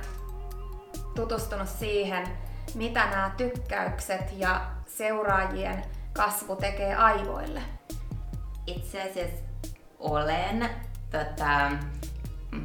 tutustunut 1.15 1.69
siihen, 1.69 2.27
mitä 2.75 3.05
nämä 3.09 3.31
tykkäykset 3.37 4.33
ja 4.37 4.61
seuraajien 4.87 5.83
kasvu 6.13 6.55
tekee 6.55 6.95
aivoille? 6.95 7.61
Itse 8.67 9.01
asiassa 9.01 9.43
olen. 9.99 10.69
Tota, 11.11 11.71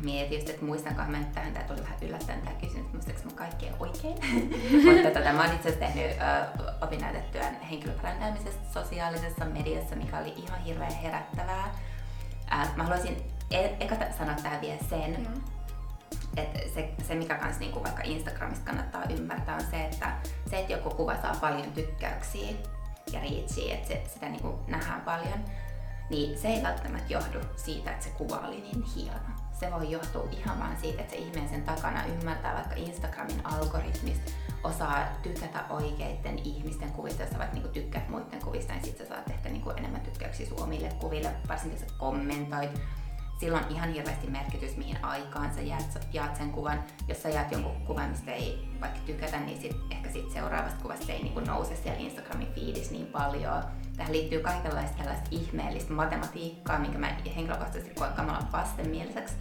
mietin 0.04 0.38
just, 0.38 0.48
että 0.50 0.64
muistanko 0.64 1.02
mä 1.02 1.18
nyt 1.18 1.32
tähän, 1.32 1.52
tää 1.52 1.62
tuli 1.62 1.82
vähän 1.82 1.98
yllättäen 2.02 2.40
tää 2.40 2.52
kysymys, 2.52 2.92
muistaaks 2.92 3.24
mä 3.24 3.30
kaikkea 3.34 3.72
oikein. 3.80 4.14
Mutta 4.84 5.18
tota, 5.18 5.32
mä 5.32 5.44
oon 5.44 5.54
itse 5.54 5.68
asiassa 5.68 5.87
tehnyt 5.87 6.11
ö, 6.11 6.84
opinnäytetyön 6.84 7.61
henkilöbrändäämisestä 7.61 8.72
sosiaalisessa 8.72 9.44
mediassa, 9.44 9.96
mikä 9.96 10.18
oli 10.18 10.32
ihan 10.37 10.61
hirveän 10.61 10.94
herättävää. 10.94 11.74
Äh, 12.52 12.76
mä 12.76 12.82
haluaisin 12.82 13.16
e- 13.50 13.76
eka 13.80 13.94
sanoa 14.18 14.34
tähän 14.34 14.61
vielä 14.61 14.78
sen, 14.90 15.20
mm 15.20 15.57
että 16.38 16.59
se, 16.74 16.94
se 17.09 17.14
mikä 17.14 17.35
kans 17.35 17.59
niinku 17.59 17.83
vaikka 17.83 18.03
Instagramista 18.03 18.64
kannattaa 18.64 19.05
ymmärtää 19.05 19.55
on 19.55 19.66
se, 19.70 19.85
että 19.85 20.12
se, 20.51 20.59
että 20.59 20.72
joku 20.72 20.90
kuva 20.90 21.16
saa 21.22 21.35
paljon 21.40 21.72
tykkäyksiä 21.72 22.51
ja 23.12 23.20
reachia, 23.20 23.74
että 23.74 23.88
se, 23.88 24.03
sitä 24.14 24.29
niinku 24.29 24.59
nähdään 24.66 25.01
paljon, 25.01 25.44
niin 26.11 26.38
se 26.38 26.48
ei 26.48 26.62
välttämättä 26.62 27.12
johdu 27.12 27.38
siitä, 27.57 27.90
että 27.90 28.05
se 28.05 28.11
kuva 28.11 28.37
oli 28.37 28.61
niin 28.61 28.83
hieno. 28.83 29.18
Se 29.53 29.70
voi 29.72 29.90
johtua 29.90 30.29
ihan 30.31 30.59
vaan 30.61 30.77
siitä, 30.77 31.01
että 31.01 31.14
se 31.14 31.18
ihminen 31.18 31.48
sen 31.48 31.62
takana 31.62 32.05
ymmärtää 32.07 32.55
vaikka 32.55 32.74
Instagramin 32.74 33.46
algoritmista, 33.46 34.31
osaa 34.64 35.07
tykätä 35.22 35.64
oikeiden 35.70 36.38
ihmisten 36.38 36.92
kuvista, 36.92 37.22
jos 37.22 37.31
sä 37.31 37.38
vaikka 37.38 37.55
niinku 37.55 37.72
tykkäät 37.72 38.09
muiden 38.09 38.44
kuvista, 38.44 38.72
niin 38.72 38.85
sit 38.85 38.98
sä 38.98 39.07
saat 39.07 39.31
ehkä 39.31 39.48
niinku 39.48 39.70
enemmän 39.70 40.01
tykkäyksiä 40.01 40.46
sun 40.46 40.62
omille 40.62 40.88
kuville, 41.01 41.35
varsinkin 41.48 41.81
jos 41.81 41.90
sä 41.90 41.98
kommentoit 41.98 42.81
sillä 43.40 43.59
on 43.59 43.64
ihan 43.70 43.92
hirveästi 43.92 44.27
merkitys, 44.27 44.77
mihin 44.77 45.05
aikaan 45.05 45.55
sä 45.55 45.61
jaat, 45.61 46.09
jaat 46.12 46.37
sen 46.37 46.51
kuvan. 46.51 46.85
Jos 47.09 47.22
sä 47.22 47.29
jaat 47.29 47.53
jonkun 47.53 47.81
kuvan, 47.87 48.11
mistä 48.11 48.33
ei 48.33 48.68
vaikka 48.81 48.98
tykätä, 49.07 49.40
niin 49.40 49.61
sit, 49.61 49.77
ehkä 49.90 50.11
sit 50.11 50.31
seuraavasta 50.31 50.83
kuvasta 50.83 51.12
ei 51.12 51.22
niin 51.22 51.44
nouse 51.44 51.77
siellä 51.77 51.98
Instagramin 51.98 52.53
feedissä 52.55 52.92
niin 52.92 53.07
paljon. 53.07 53.64
Tähän 53.96 54.12
liittyy 54.12 54.40
kaikenlaista 54.40 54.96
tällaista 54.96 55.29
ihmeellistä 55.31 55.92
matematiikkaa, 55.92 56.79
minkä 56.79 56.98
mä 56.98 57.16
henkilökohtaisesti 57.37 57.94
koen 57.94 58.12
kamalan 58.12 58.53
vastenmieliseksi. 58.53 59.35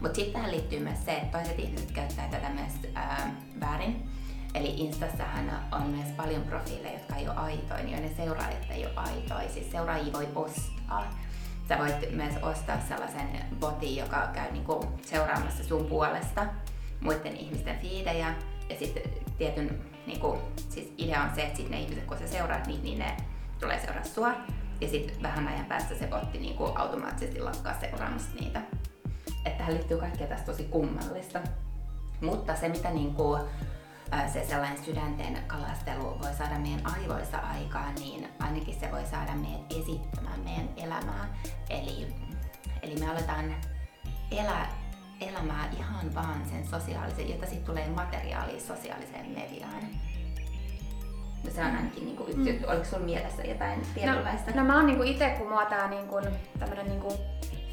Mutta 0.00 0.16
sitten 0.16 0.32
tähän 0.32 0.50
liittyy 0.50 0.80
myös 0.80 1.04
se, 1.04 1.12
että 1.12 1.38
toiset 1.38 1.58
ihmiset 1.58 1.90
käyttää 1.90 2.28
tätä 2.28 2.48
myös 2.48 2.72
ää, 2.94 3.34
väärin. 3.60 4.10
Eli 4.54 4.68
Instassahan 4.68 5.50
on 5.72 5.82
myös 5.82 6.08
paljon 6.16 6.42
profiileja, 6.42 6.92
jotka 6.92 7.16
ei 7.16 7.28
ole 7.28 7.36
aitoja, 7.36 7.82
niin 7.82 7.92
joiden 7.92 8.16
seuraajat 8.16 8.70
ei 8.70 8.86
ole 8.86 8.94
aitoja. 8.96 9.48
Siis 9.48 9.70
seuraajia 9.70 10.12
voi 10.12 10.28
ostaa 10.34 11.27
sä 11.68 11.78
voit 11.78 12.16
myös 12.16 12.34
ostaa 12.42 12.80
sellaisen 12.88 13.44
botin, 13.60 13.96
joka 13.96 14.28
käy 14.32 14.52
niinku 14.52 14.84
seuraamassa 15.02 15.64
sun 15.64 15.84
puolesta 15.84 16.46
muiden 17.00 17.36
ihmisten 17.36 17.78
fiidejä. 17.78 18.34
Ja 18.70 18.78
sitten 18.78 19.02
tietyn, 19.38 19.80
niinku, 20.06 20.38
siis 20.68 20.92
idea 20.98 21.22
on 21.22 21.34
se, 21.34 21.42
että 21.42 21.56
sit 21.56 21.70
ne 21.70 21.80
ihmiset, 21.80 22.04
kun 22.04 22.18
sä 22.18 22.28
seuraat 22.28 22.66
niitä, 22.66 22.82
niin 22.82 22.98
ne 22.98 23.16
tulee 23.60 23.80
seuraa 23.80 24.04
sua. 24.04 24.34
Ja 24.80 24.88
sitten 24.88 25.22
vähän 25.22 25.48
ajan 25.48 25.64
päästä 25.64 25.94
se 25.94 26.06
botti 26.06 26.38
niinku 26.38 26.64
automaattisesti 26.64 27.40
lakkaa 27.40 27.80
seuraamassa 27.80 28.30
niitä. 28.40 28.62
Että 29.44 29.58
tähän 29.58 29.74
liittyy 29.74 29.98
kaikkea 29.98 30.26
tästä 30.26 30.46
tosi 30.46 30.64
kummallista. 30.64 31.40
Mutta 32.20 32.56
se, 32.56 32.68
mitä 32.68 32.90
niinku, 32.90 33.38
se 34.32 34.44
sellainen 34.48 34.84
sydänten 34.84 35.38
kalastelu 35.46 36.18
voi 36.22 36.34
saada 36.38 36.58
meidän 36.58 36.86
aivoissa 36.86 37.38
aikaan, 37.38 37.94
niin 37.94 38.28
ainakin 38.38 38.80
se 38.80 38.90
voi 38.92 39.06
saada 39.06 39.32
meidät 39.32 39.72
esittämään 39.82 40.40
meidän 40.40 40.68
elämää. 40.76 41.28
Eli, 41.70 42.14
eli 42.82 42.96
me 43.00 43.10
aletaan 43.10 43.54
elää 44.30 44.68
elämää 45.20 45.68
ihan 45.78 46.14
vaan 46.14 46.46
sen 46.50 46.66
sosiaalisen, 46.66 47.30
jota 47.30 47.46
sitten 47.46 47.64
tulee 47.64 47.88
materiaalia 47.88 48.60
sosiaaliseen 48.60 49.30
mediaan. 49.30 49.82
No 51.44 51.50
se 51.50 51.60
on 51.60 51.76
ainakin 51.76 52.04
niinku 52.04 52.22
yksi 52.22 52.36
mm. 52.36 52.46
juttu. 52.46 52.68
Oliko 52.68 52.84
sulla 52.84 53.04
mielessä 53.04 53.42
jotain 53.42 53.86
tietynlaista? 53.94 54.50
No, 54.50 54.56
no 54.56 54.64
mä 54.64 54.76
oon 54.76 54.86
niinku 54.86 55.02
itse, 55.02 55.34
kun 55.38 55.48
mua 55.48 55.64
tää 55.64 55.88
niinku, 55.88 56.20
tämmönen 56.58 56.86
niinku 56.86 57.12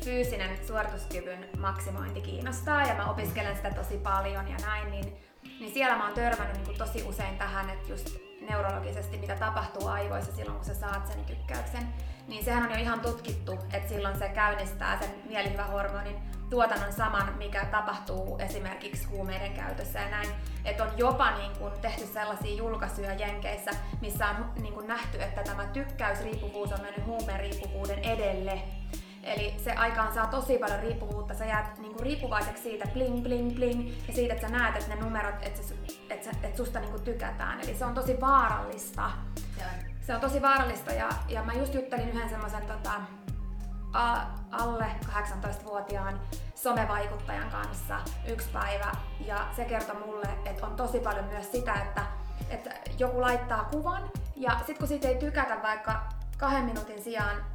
fyysinen 0.03 0.67
suorituskyvyn 0.67 1.49
maksimointi 1.59 2.21
kiinnostaa 2.21 2.83
ja 2.85 2.95
mä 2.95 3.09
opiskelen 3.09 3.55
sitä 3.55 3.71
tosi 3.71 3.97
paljon 3.97 4.47
ja 4.47 4.57
näin, 4.57 4.91
niin 4.91 5.17
niin 5.59 5.73
siellä 5.73 5.97
mä 5.97 6.05
oon 6.05 6.13
törmännyt 6.13 6.67
niin 6.67 6.77
tosi 6.77 7.03
usein 7.03 7.37
tähän, 7.37 7.69
että 7.69 7.89
just 7.89 8.17
neurologisesti 8.49 9.17
mitä 9.17 9.35
tapahtuu 9.35 9.87
aivoissa 9.87 10.35
silloin, 10.35 10.57
kun 10.57 10.65
sä 10.65 10.73
saat 10.73 11.07
sen 11.07 11.25
tykkäyksen. 11.25 11.87
Niin 12.27 12.45
sehän 12.45 12.63
on 12.63 12.71
jo 12.71 12.77
ihan 12.77 12.99
tutkittu, 12.99 13.51
että 13.73 13.89
silloin 13.89 14.17
se 14.17 14.29
käynnistää 14.29 14.99
sen 14.99 15.09
mielihyvähormonin 15.29 16.15
tuotannon 16.49 16.93
saman, 16.93 17.37
mikä 17.37 17.65
tapahtuu 17.65 18.37
esimerkiksi 18.39 19.07
huumeiden 19.07 19.53
käytössä 19.53 19.99
ja 19.99 20.09
näin. 20.09 20.29
Että 20.65 20.83
on 20.83 20.97
jopa 20.97 21.31
niin 21.37 21.51
kun, 21.59 21.71
tehty 21.81 22.05
sellaisia 22.05 22.57
julkaisuja 22.57 23.13
Jenkeissä, 23.13 23.71
missä 24.01 24.29
on 24.29 24.51
niin 24.61 24.73
kun, 24.73 24.87
nähty, 24.87 25.21
että 25.21 25.43
tämä 25.43 25.65
tykkäysriippuvuus 25.65 26.71
on 26.71 26.81
mennyt 26.81 27.05
huumeriippuvuuden 27.05 27.99
edelle. 27.99 28.61
Eli 29.25 29.55
se 29.63 29.71
aikaan 29.71 30.13
saa 30.13 30.27
tosi 30.27 30.57
paljon 30.57 30.79
riippuvuutta. 30.79 31.33
Sä 31.33 31.45
jäät 31.45 31.77
niinku 31.77 32.03
riippuvaiseksi 32.03 32.63
siitä 32.63 32.88
bling 32.93 33.23
bling 33.23 33.55
bling 33.55 33.91
ja 34.07 34.13
siitä, 34.13 34.33
että 34.33 34.47
sä 34.47 34.53
näet, 34.53 34.75
että 34.75 34.95
ne 34.95 35.01
numerot, 35.01 35.35
että, 35.41 35.61
että, 36.09 36.29
että 36.43 36.57
susta 36.57 36.79
niinku 36.79 36.99
tykätään. 36.99 37.59
Eli 37.59 37.75
se 37.75 37.85
on 37.85 37.93
tosi 37.93 38.21
vaarallista. 38.21 39.11
Se 39.57 39.63
on, 39.63 39.71
se 40.01 40.15
on 40.15 40.21
tosi 40.21 40.41
vaarallista 40.41 40.93
ja, 40.93 41.09
ja 41.27 41.43
mä 41.43 41.53
just 41.53 41.73
juttelin 41.73 42.09
yhden 42.09 42.29
semmoisen 42.29 42.67
tota, 42.67 42.91
alle 44.51 44.85
18-vuotiaan 45.05 46.19
somevaikuttajan 46.55 47.49
kanssa 47.49 47.99
yksi 48.27 48.49
päivä 48.53 48.91
ja 49.25 49.47
se 49.55 49.65
kertoi 49.65 49.99
mulle, 50.05 50.27
että 50.45 50.67
on 50.67 50.75
tosi 50.75 50.99
paljon 50.99 51.25
myös 51.25 51.51
sitä, 51.51 51.73
että, 51.73 52.05
että 52.49 52.69
joku 52.99 53.21
laittaa 53.21 53.63
kuvan 53.63 54.03
ja 54.35 54.51
sitten 54.57 54.77
kun 54.77 54.88
siitä 54.88 55.07
ei 55.07 55.15
tykätä 55.15 55.61
vaikka 55.63 56.01
kahden 56.38 56.65
minuutin 56.65 57.03
sijaan 57.03 57.54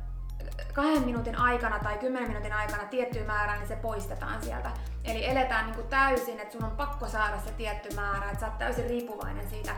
kahden 0.72 1.02
minuutin 1.02 1.36
aikana 1.36 1.78
tai 1.78 1.98
kymmenen 1.98 2.28
minuutin 2.28 2.52
aikana 2.52 2.84
tiettyä 2.84 3.24
määrää, 3.24 3.56
niin 3.56 3.68
se 3.68 3.76
poistetaan 3.76 4.42
sieltä. 4.42 4.70
Eli 5.04 5.26
eletään 5.26 5.66
niin 5.66 5.74
kuin 5.74 5.88
täysin, 5.88 6.40
että 6.40 6.52
sun 6.52 6.64
on 6.64 6.76
pakko 6.76 7.08
saada 7.08 7.38
se 7.38 7.52
tietty 7.52 7.94
määrä, 7.94 8.30
että 8.30 8.40
sä 8.40 8.46
oot 8.46 8.58
täysin 8.58 8.86
riippuvainen 8.90 9.50
siitä 9.50 9.72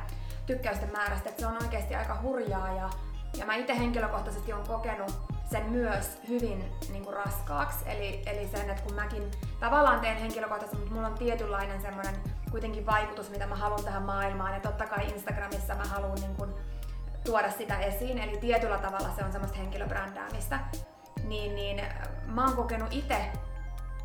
tykkäysten 0.46 0.92
määrästä, 0.92 1.28
että 1.28 1.40
se 1.40 1.46
on 1.46 1.62
oikeasti 1.62 1.94
aika 1.94 2.18
hurjaa 2.22 2.72
ja, 2.72 2.90
ja 3.38 3.46
mä 3.46 3.54
itse 3.54 3.78
henkilökohtaisesti 3.78 4.52
on 4.52 4.66
kokenut 4.68 5.12
sen 5.50 5.70
myös 5.70 6.18
hyvin 6.28 6.64
niin 6.92 7.04
kuin 7.04 7.16
raskaaksi. 7.16 7.78
Eli, 7.86 8.22
eli 8.26 8.48
sen, 8.48 8.70
että 8.70 8.82
kun 8.82 8.94
mäkin 8.94 9.30
tavallaan 9.60 10.00
teen 10.00 10.16
henkilökohtaisesti, 10.16 10.76
mutta 10.76 10.94
mulla 10.94 11.08
on 11.08 11.18
tietynlainen 11.18 11.82
semmoinen 11.82 12.14
kuitenkin 12.50 12.86
vaikutus, 12.86 13.30
mitä 13.30 13.46
mä 13.46 13.56
haluan 13.56 13.84
tähän 13.84 14.02
maailmaan. 14.02 14.54
Ja 14.54 14.60
totta 14.60 14.86
kai 14.86 15.08
Instagramissa 15.08 15.74
mä 15.74 15.84
haluan 15.84 16.14
niin 16.14 16.36
kuin 16.36 16.50
tuoda 17.24 17.50
sitä 17.50 17.78
esiin, 17.78 18.18
eli 18.18 18.36
tietyllä 18.36 18.78
tavalla 18.78 19.10
se 19.16 19.24
on 19.24 19.32
semmoista 19.32 19.58
henkilöbrändäämistä. 19.58 20.60
Niin, 21.24 21.54
niin 21.54 21.82
mä 22.26 22.44
oon 22.44 22.56
kokenut 22.56 22.88
itse 22.92 23.32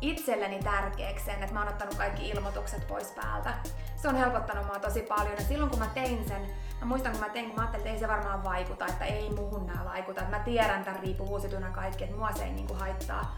itselleni 0.00 0.58
tärkeäksi 0.58 1.24
sen, 1.24 1.42
että 1.42 1.54
mä 1.54 1.60
oon 1.60 1.68
ottanut 1.68 1.94
kaikki 1.94 2.28
ilmoitukset 2.28 2.86
pois 2.86 3.10
päältä. 3.10 3.54
Se 3.96 4.08
on 4.08 4.16
helpottanut 4.16 4.66
mua 4.66 4.78
tosi 4.78 5.02
paljon 5.02 5.34
ja 5.34 5.44
silloin 5.44 5.70
kun 5.70 5.78
mä 5.78 5.86
tein 5.94 6.28
sen, 6.28 6.42
mä 6.80 6.86
muistan 6.86 7.12
kun 7.12 7.20
mä 7.20 7.28
tein, 7.28 7.46
kun 7.46 7.54
mä 7.54 7.62
ajattelin, 7.62 7.86
että 7.86 7.94
ei 7.94 8.00
se 8.00 8.08
varmaan 8.08 8.44
vaikuta, 8.44 8.86
että 8.86 9.04
ei 9.04 9.30
muhun 9.30 9.66
nää 9.66 9.84
vaikuta, 9.84 10.20
että 10.20 10.36
mä 10.36 10.42
tiedän 10.44 10.84
tämän 10.84 11.00
riippuvuusituna 11.00 11.70
kaikki, 11.70 12.04
että 12.04 12.16
mua 12.16 12.32
se 12.32 12.44
ei 12.44 12.52
niinku 12.52 12.74
haittaa. 12.74 13.36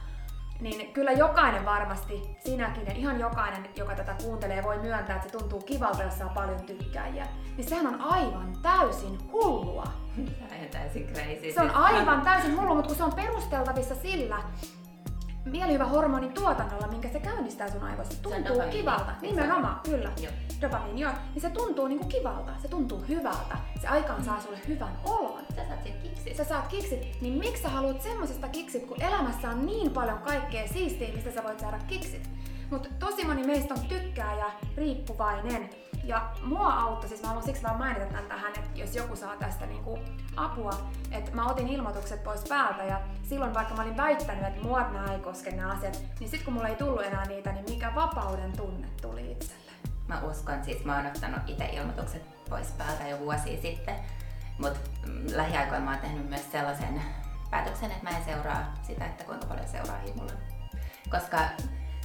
Niin 0.60 0.92
kyllä 0.92 1.12
jokainen 1.12 1.64
varmasti, 1.64 2.36
sinäkin 2.38 2.86
ja 2.86 2.92
ihan 2.92 3.20
jokainen, 3.20 3.68
joka 3.76 3.94
tätä 3.94 4.14
kuuntelee, 4.22 4.62
voi 4.62 4.78
myöntää, 4.78 5.16
että 5.16 5.28
se 5.28 5.38
tuntuu 5.38 5.60
kivalta, 5.60 6.02
jos 6.02 6.18
saa 6.18 6.28
paljon 6.28 6.60
tykkääjiä. 6.60 7.26
Niin 7.56 7.68
sehän 7.68 7.86
on 7.86 8.00
aivan 8.00 8.52
täysin 8.62 9.18
hullua. 9.32 9.84
täysin 10.70 11.06
crazy. 11.06 11.52
Se 11.54 11.60
on 11.60 11.70
aivan 11.70 12.20
täysin 12.22 12.60
hullu, 12.60 12.74
mutta 12.74 12.88
kun 12.88 12.96
se 12.96 13.04
on 13.04 13.14
perusteltavissa 13.14 13.94
sillä, 13.94 14.42
mielihyvähormonin 15.44 16.32
tuotannolla, 16.32 16.86
minkä 16.86 17.08
se 17.08 17.20
käynnistää 17.20 17.70
sun 17.70 17.82
aivoissa. 17.82 18.22
Tuntuu 18.22 18.62
kivalta. 18.70 19.12
Nimenomaan, 19.22 19.80
kyllä. 19.84 20.12
Joo. 20.22 20.32
Dopamiini, 20.60 21.00
joo. 21.00 21.12
Niin 21.34 21.42
se 21.42 21.50
tuntuu 21.50 21.88
niinku 21.88 22.06
kivalta, 22.06 22.52
se 22.62 22.68
tuntuu 22.68 23.04
hyvältä. 23.08 23.56
Se 23.80 23.88
aikaan 23.88 24.24
saa 24.24 24.40
sulle 24.40 24.58
hyvän 24.68 24.98
olon. 25.04 25.42
Sä 25.56 25.64
saat 25.68 25.82
sen 25.82 25.92
kiksit. 26.02 26.36
Sä 26.36 26.44
saat 26.44 26.66
kiksit. 26.66 27.20
Niin 27.20 27.34
miksi 27.34 27.62
sä 27.62 27.68
haluat 27.68 28.02
semmosesta 28.02 28.48
kiksit, 28.48 28.86
kun 28.86 29.02
elämässä 29.02 29.48
on 29.48 29.66
niin 29.66 29.90
paljon 29.90 30.18
kaikkea 30.18 30.68
siistiä, 30.68 31.14
mistä 31.14 31.30
sä 31.30 31.44
voit 31.44 31.60
saada 31.60 31.78
kiksit. 31.86 32.30
Mutta 32.70 32.88
tosi 32.98 33.24
moni 33.24 33.46
meistä 33.46 33.74
on 33.74 33.80
tykkää 33.88 34.38
ja 34.38 34.50
riippuvainen. 34.76 35.70
Ja 36.04 36.30
mua 36.42 36.74
auttoi, 36.74 37.08
siis 37.08 37.22
mä 37.22 37.28
haluan 37.28 37.44
siksi 37.44 37.62
vaan 37.62 37.78
mainita 37.78 38.06
tämän 38.06 38.26
tähän, 38.26 38.52
että 38.58 38.80
jos 38.80 38.96
joku 38.96 39.16
saa 39.16 39.36
tästä 39.36 39.66
niinku 39.66 39.98
apua, 40.36 40.70
että 41.10 41.30
mä 41.34 41.46
otin 41.46 41.68
ilmoitukset 41.68 42.24
pois 42.24 42.44
päältä 42.48 42.84
ja 42.84 43.00
silloin 43.28 43.54
vaikka 43.54 43.74
mä 43.74 43.82
olin 43.82 43.96
väittänyt, 43.96 44.44
että 44.44 44.62
mua 44.62 44.80
nämä 44.80 45.12
ei 45.12 45.20
koske 45.20 45.50
nämä 45.50 45.72
asiat, 45.72 45.98
niin 46.20 46.30
sitten 46.30 46.44
kun 46.44 46.54
mulla 46.54 46.68
ei 46.68 46.76
tullut 46.76 47.02
enää 47.02 47.24
niitä, 47.24 47.52
niin 47.52 47.64
mikä 47.70 47.94
vapauden 47.94 48.52
tunne 48.56 48.88
tuli 49.02 49.32
itselle. 49.32 49.72
Mä 50.08 50.20
uskon, 50.20 50.64
siis 50.64 50.84
mä 50.84 50.96
oon 50.96 51.06
ottanut 51.06 51.40
itse 51.46 51.64
ilmoitukset 51.64 52.22
pois 52.48 52.72
päältä 52.78 53.08
jo 53.08 53.18
vuosia 53.18 53.60
sitten, 53.62 53.94
mutta 54.58 54.80
lähiaikoina 55.34 55.84
mä 55.84 55.90
oon 55.90 56.00
tehnyt 56.00 56.28
myös 56.28 56.52
sellaisen 56.52 57.02
päätöksen, 57.50 57.90
että 57.90 58.10
mä 58.10 58.16
en 58.16 58.24
seuraa 58.24 58.74
sitä, 58.82 59.06
että 59.06 59.24
kuinka 59.24 59.46
paljon 59.46 59.68
seuraajia 59.68 60.14
mulla 60.14 60.32
on. 60.32 60.38
Koska 61.10 61.38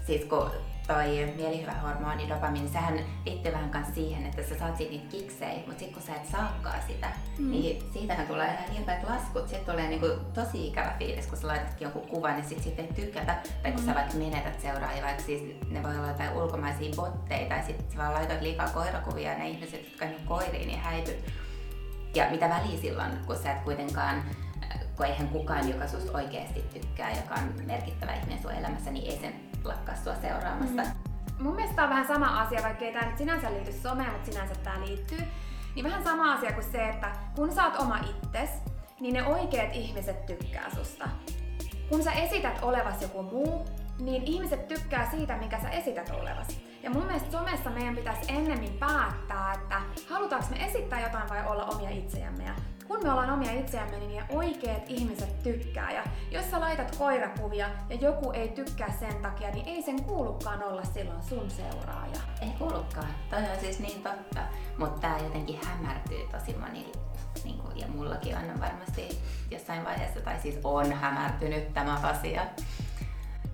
siis 0.05 0.25
kun 0.25 0.51
toi 0.87 1.33
mielihyvähormoni 1.35 2.29
dopamiini, 2.29 2.69
sehän 2.69 2.99
liittyy 3.25 3.51
vähän 3.51 3.69
kanssa 3.69 3.93
siihen, 3.93 4.25
että 4.25 4.43
sä 4.43 4.59
saat 4.59 4.77
siitä 4.77 4.91
niitä 4.91 5.07
kiksejä, 5.11 5.53
mutta 5.55 5.79
sitten 5.79 5.93
kun 5.93 6.01
sä 6.01 6.15
et 6.15 6.25
saakaan 6.25 6.81
sitä, 6.87 7.07
mm. 7.37 7.51
niin 7.51 7.91
siitähän 7.93 8.27
tulee 8.27 8.53
ihan 8.53 8.77
hirveät 8.77 9.09
laskut. 9.09 9.49
Sitten 9.49 9.73
tulee 9.75 9.87
niinku 9.87 10.07
tosi 10.33 10.67
ikävä 10.67 10.93
fiilis, 10.99 11.27
kun 11.27 11.37
sä 11.37 11.47
laitatkin 11.47 11.85
jonkun 11.85 12.07
kuvan, 12.07 12.35
niin 12.35 12.45
sit 12.45 12.63
siitä 12.63 12.81
ei 12.81 12.93
tykätä. 12.93 13.35
Tai 13.63 13.71
kun 13.71 13.81
mm. 13.81 13.85
sä 13.87 13.95
vaikka 13.95 14.13
menetät 14.13 14.61
seuraajia, 14.61 15.03
vaikka 15.03 15.23
siis 15.23 15.41
ne 15.69 15.83
voi 15.83 15.97
olla 15.97 16.07
jotain 16.07 16.33
ulkomaisia 16.33 16.95
botteja, 16.95 17.49
tai 17.49 17.63
sitten 17.63 17.91
sä 17.91 17.97
vaan 17.97 18.13
laitat 18.13 18.41
liikaa 18.41 18.69
koirakuvia 18.69 19.31
ja 19.31 19.37
ne 19.37 19.49
ihmiset, 19.49 19.85
jotka 19.85 20.05
ei 20.05 20.15
koiriin, 20.25 20.67
niin 20.67 20.79
häipyt. 20.79 21.33
Ja 22.15 22.31
mitä 22.31 22.49
väliä 22.49 22.81
silloin, 22.81 23.11
kun 23.25 23.37
sä 23.37 23.51
et 23.51 23.63
kuitenkaan 23.63 24.23
kun 24.97 25.05
eihän 25.05 25.27
kukaan, 25.27 25.69
joka 25.69 25.87
susta 25.87 26.17
oikeasti 26.17 26.63
tykkää, 26.73 27.09
joka 27.11 27.35
on 27.35 27.65
merkittävä 27.65 28.13
ihminen 28.13 28.41
sun 28.41 28.51
elämässä, 28.51 28.91
niin 28.91 29.11
ei 29.11 29.19
sen 29.19 29.33
lakkaa 29.65 29.95
sua 29.95 30.15
seuraamasta. 30.15 30.81
Mm. 30.81 31.43
Mun 31.43 31.55
mielestä 31.55 31.83
on 31.83 31.89
vähän 31.89 32.07
sama 32.07 32.41
asia, 32.41 32.63
vaikka 32.63 32.85
ei 32.85 32.93
tämä 32.93 33.05
nyt 33.05 33.17
sinänsä 33.17 33.51
liity 33.51 33.73
someen, 33.73 34.11
mutta 34.11 34.31
sinänsä 34.31 34.55
tämä 34.55 34.85
liittyy. 34.85 35.21
Niin 35.75 35.85
vähän 35.85 36.03
sama 36.03 36.33
asia 36.33 36.51
kuin 36.51 36.71
se, 36.71 36.89
että 36.89 37.11
kun 37.35 37.51
sä 37.51 37.65
oot 37.65 37.75
oma 37.79 37.97
itses, 37.97 38.49
niin 38.99 39.13
ne 39.13 39.27
oikeat 39.27 39.75
ihmiset 39.75 40.25
tykkää 40.25 40.69
susta. 40.75 41.09
Kun 41.89 42.03
sä 42.03 42.11
esität 42.11 42.59
olevas 42.61 43.01
joku 43.01 43.23
muu, 43.23 43.65
niin 43.99 44.23
ihmiset 44.23 44.67
tykkää 44.67 45.11
siitä, 45.11 45.37
mikä 45.37 45.61
sä 45.61 45.69
esität 45.69 46.09
olevas. 46.09 46.47
Ja 46.85 46.91
mun 46.91 47.05
mielestä 47.05 47.31
somessa 47.31 47.69
meidän 47.69 47.95
pitäisi 47.95 48.21
ennemmin 48.27 48.73
päättää, 48.73 49.53
että 49.53 49.81
halutaanko 50.09 50.47
me 50.49 50.65
esittää 50.65 51.01
jotain 51.01 51.29
vai 51.29 51.47
olla 51.47 51.65
omia 51.65 51.89
itsejämme. 51.89 52.43
Ja 52.43 52.53
kun 52.87 53.03
me 53.03 53.11
ollaan 53.11 53.29
omia 53.29 53.51
itseämme, 53.51 53.97
niin 53.97 54.23
oikeat 54.29 54.83
ihmiset 54.87 55.43
tykkää. 55.43 55.91
Ja 55.91 56.03
jos 56.31 56.51
sä 56.51 56.59
laitat 56.59 56.95
koirakuvia 56.95 57.69
ja 57.89 57.95
joku 57.95 58.31
ei 58.31 58.49
tykkää 58.49 58.91
sen 58.99 59.15
takia, 59.15 59.51
niin 59.51 59.67
ei 59.67 59.81
sen 59.81 60.03
kuulukaan 60.03 60.63
olla 60.63 60.83
silloin 60.83 61.23
sun 61.23 61.49
seuraaja. 61.49 62.19
Ei 62.41 62.49
kuulukaan. 62.59 63.09
Toi 63.29 63.39
on 63.39 63.59
siis 63.59 63.79
niin 63.79 64.03
totta. 64.03 64.41
Mutta 64.77 64.99
tää 64.99 65.17
jotenkin 65.19 65.59
hämärtyy 65.65 66.27
tosi 66.31 66.57
monille. 66.57 66.97
Niin 67.43 67.59
ja 67.75 67.87
mullakin 67.87 68.37
on 68.37 68.61
varmasti 68.61 69.21
jossain 69.51 69.85
vaiheessa, 69.85 70.21
tai 70.21 70.39
siis 70.39 70.59
on 70.63 70.93
hämärtynyt 70.93 71.73
tämä 71.73 71.99
asia. 72.03 72.45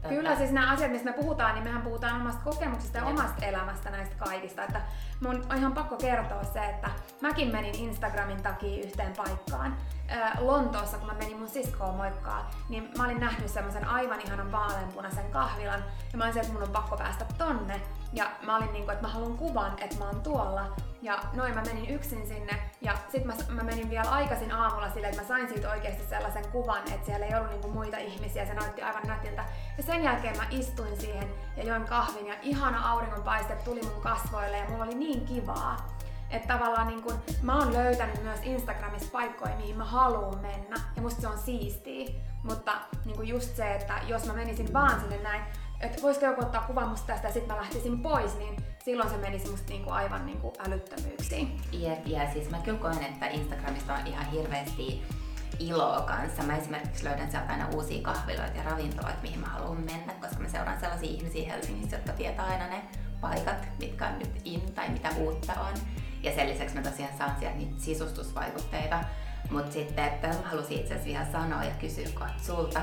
Totta. 0.02 0.16
Kyllä 0.16 0.36
siis 0.36 0.52
nämä 0.52 0.72
asiat, 0.72 0.92
mistä 0.92 1.12
me 1.12 1.18
puhutaan, 1.18 1.54
niin 1.56 1.64
mehän 1.64 1.82
puhutaan 1.82 2.22
omasta 2.22 2.42
kokemuksesta 2.44 2.98
ja, 2.98 3.04
ja 3.04 3.10
omasta 3.10 3.46
elämästä 3.46 3.90
näistä 3.90 4.16
kaikista. 4.16 4.64
Että 4.64 4.82
mun 5.20 5.46
on 5.50 5.58
ihan 5.58 5.74
pakko 5.74 5.98
kertoa 5.98 6.44
se, 6.44 6.60
että 6.60 6.90
mäkin 7.22 7.52
menin 7.52 7.76
Instagramin 7.76 8.44
takia 8.44 8.84
yhteen 8.84 9.14
paikkaan. 9.18 9.78
Lontoossa, 10.40 10.98
kun 10.98 11.08
mä 11.08 11.14
menin 11.14 11.38
mun 11.38 11.50
siskoon 11.50 11.96
moikkaa, 11.96 12.52
niin 12.70 12.92
mä 12.98 13.04
olin 13.06 13.20
nähnyt 13.20 13.50
semmoisen 13.50 13.88
aivan 13.88 14.22
ihanan 14.22 14.52
vaaleanpunaisen 14.52 15.32
kahvilan. 15.32 15.84
Ja 16.12 16.18
mä 16.18 16.24
olin 16.24 16.34
se, 16.34 16.40
että 16.40 16.54
mun 16.54 16.64
on 16.64 16.70
pakko 16.70 16.98
päästä 16.98 17.26
tonne. 17.38 17.82
Ja 18.14 18.32
mä 18.46 18.58
olin 18.58 18.74
niinku, 18.74 18.92
että 18.92 19.08
mä 19.08 19.14
haluan 19.14 19.38
kuvan, 19.38 19.74
että 19.80 19.98
mä 19.98 20.06
oon 20.06 20.22
tuolla. 20.22 20.76
Ja 21.02 21.20
noin 21.34 21.54
mä 21.54 21.62
menin 21.62 21.90
yksin 21.90 22.28
sinne 22.28 22.72
ja 22.82 22.98
sit 23.12 23.26
mä, 23.26 23.34
mä 23.50 23.64
menin 23.64 23.90
vielä 23.90 24.10
aikaisin 24.10 24.52
aamulla 24.52 24.90
sille, 24.90 25.08
että 25.08 25.22
mä 25.22 25.28
sain 25.28 25.50
siitä 25.50 25.70
oikeasti 25.70 26.04
sellaisen 26.10 26.48
kuvan, 26.52 26.80
että 26.94 27.06
siellä 27.06 27.26
ei 27.26 27.36
ollut 27.36 27.52
niinku 27.52 27.68
muita 27.68 27.98
ihmisiä, 27.98 28.46
se 28.46 28.54
näytti 28.54 28.82
aivan 28.82 29.08
nätiltä. 29.08 29.46
Ja 29.78 29.84
sen 29.84 30.04
jälkeen 30.04 30.38
mä 30.38 30.48
istuin 30.50 31.02
siihen 31.02 31.30
ja 31.58 31.64
join 31.64 31.86
kahvin 31.86 32.28
ja 32.28 32.36
ihana 32.42 32.90
auringonpaiste 32.92 33.56
tuli 33.56 33.82
mun 33.82 34.02
kasvoille 34.02 34.58
ja 34.58 34.70
mulla 34.70 34.84
oli 34.84 34.96
niin 34.96 35.26
kivaa. 35.26 35.78
Että 36.30 36.54
tavallaan 36.54 36.88
niin 36.88 37.04
kun, 37.04 37.22
mä 37.42 37.60
oon 37.60 37.74
löytänyt 37.74 38.24
myös 38.24 38.40
Instagramissa 38.44 39.12
paikkoja, 39.12 39.56
mihin 39.56 39.78
mä 39.78 39.86
haluan 39.86 40.38
mennä 40.38 40.76
ja 40.96 41.02
musta 41.02 41.22
se 41.22 41.28
on 41.28 41.38
siistiä. 41.38 42.10
Mutta 42.44 42.72
niin 43.06 43.28
just 43.28 43.56
se, 43.56 43.76
että 43.76 43.94
jos 44.08 44.26
mä 44.26 44.34
menisin 44.34 44.74
vaan 44.74 45.00
sinne 45.00 45.18
näin, 45.18 45.44
että 45.82 46.02
voisiko 46.02 46.26
joku 46.26 46.42
ottaa 46.42 46.62
kuvan 46.62 46.90
musta 46.90 47.08
tästä 47.08 47.28
ja 47.28 47.34
sitten 47.34 47.56
mä 47.56 47.62
lähtisin 47.62 48.00
pois, 48.00 48.38
niin 48.38 48.56
silloin 48.86 49.10
se 49.10 49.18
menisi 49.18 49.50
musta 49.50 49.70
niinku 49.70 49.90
aivan 49.90 50.26
niinku 50.26 50.54
älyttömyyksiin. 50.68 51.62
Jep, 51.72 52.08
ja 52.08 52.32
siis 52.34 52.50
mä 52.50 52.60
kyllä 52.60 52.80
koen, 52.80 53.04
että 53.04 53.28
Instagramista 53.28 53.94
on 53.94 54.08
ihan 54.08 54.26
hirveästi 54.26 55.02
iloa 55.60 56.02
kanssa. 56.02 56.44
Mä 56.44 56.58
esimerkiksi 56.58 57.04
löydän 57.04 57.32
sieltä 57.32 57.52
aina 57.52 57.70
uusia 57.76 58.02
kahviloita 58.02 58.58
ja 58.58 58.64
ravintoloita, 58.64 59.22
mihin 59.22 59.40
mä 59.40 59.48
haluan 59.48 59.78
mennä, 59.78 60.14
koska 60.14 60.40
mä 60.40 60.50
seuraan 60.50 60.80
sellaisia 60.80 61.10
ihmisiä 61.10 61.54
Helsingissä, 61.54 61.96
jotka 61.96 62.12
tietää 62.12 62.46
aina 62.46 62.68
ne 62.68 62.82
paikat, 63.22 63.68
mitkä 63.80 64.08
on 64.08 64.20
nyt 64.20 64.42
in 64.44 64.74
tai 64.74 64.90
mitä 64.90 65.10
uutta 65.18 65.54
on. 65.54 65.74
Ja 66.24 66.36
sen 66.36 66.50
lisäksi 66.50 66.76
mä 66.76 66.82
tosiaan 66.82 67.18
saan 67.18 67.36
sieltä 67.40 67.58
niitä 67.58 67.76
sisustusvaikutteita. 67.78 69.04
Mutta 69.52 69.72
sitten, 69.72 70.06
että 70.06 70.28
mä 70.28 70.34
halusin 70.44 70.80
itse 70.80 70.94
asiassa 70.94 71.06
vielä 71.06 71.32
sanoa 71.32 71.64
ja 71.64 71.72
kysyä 71.72 72.06
sulta, 72.42 72.82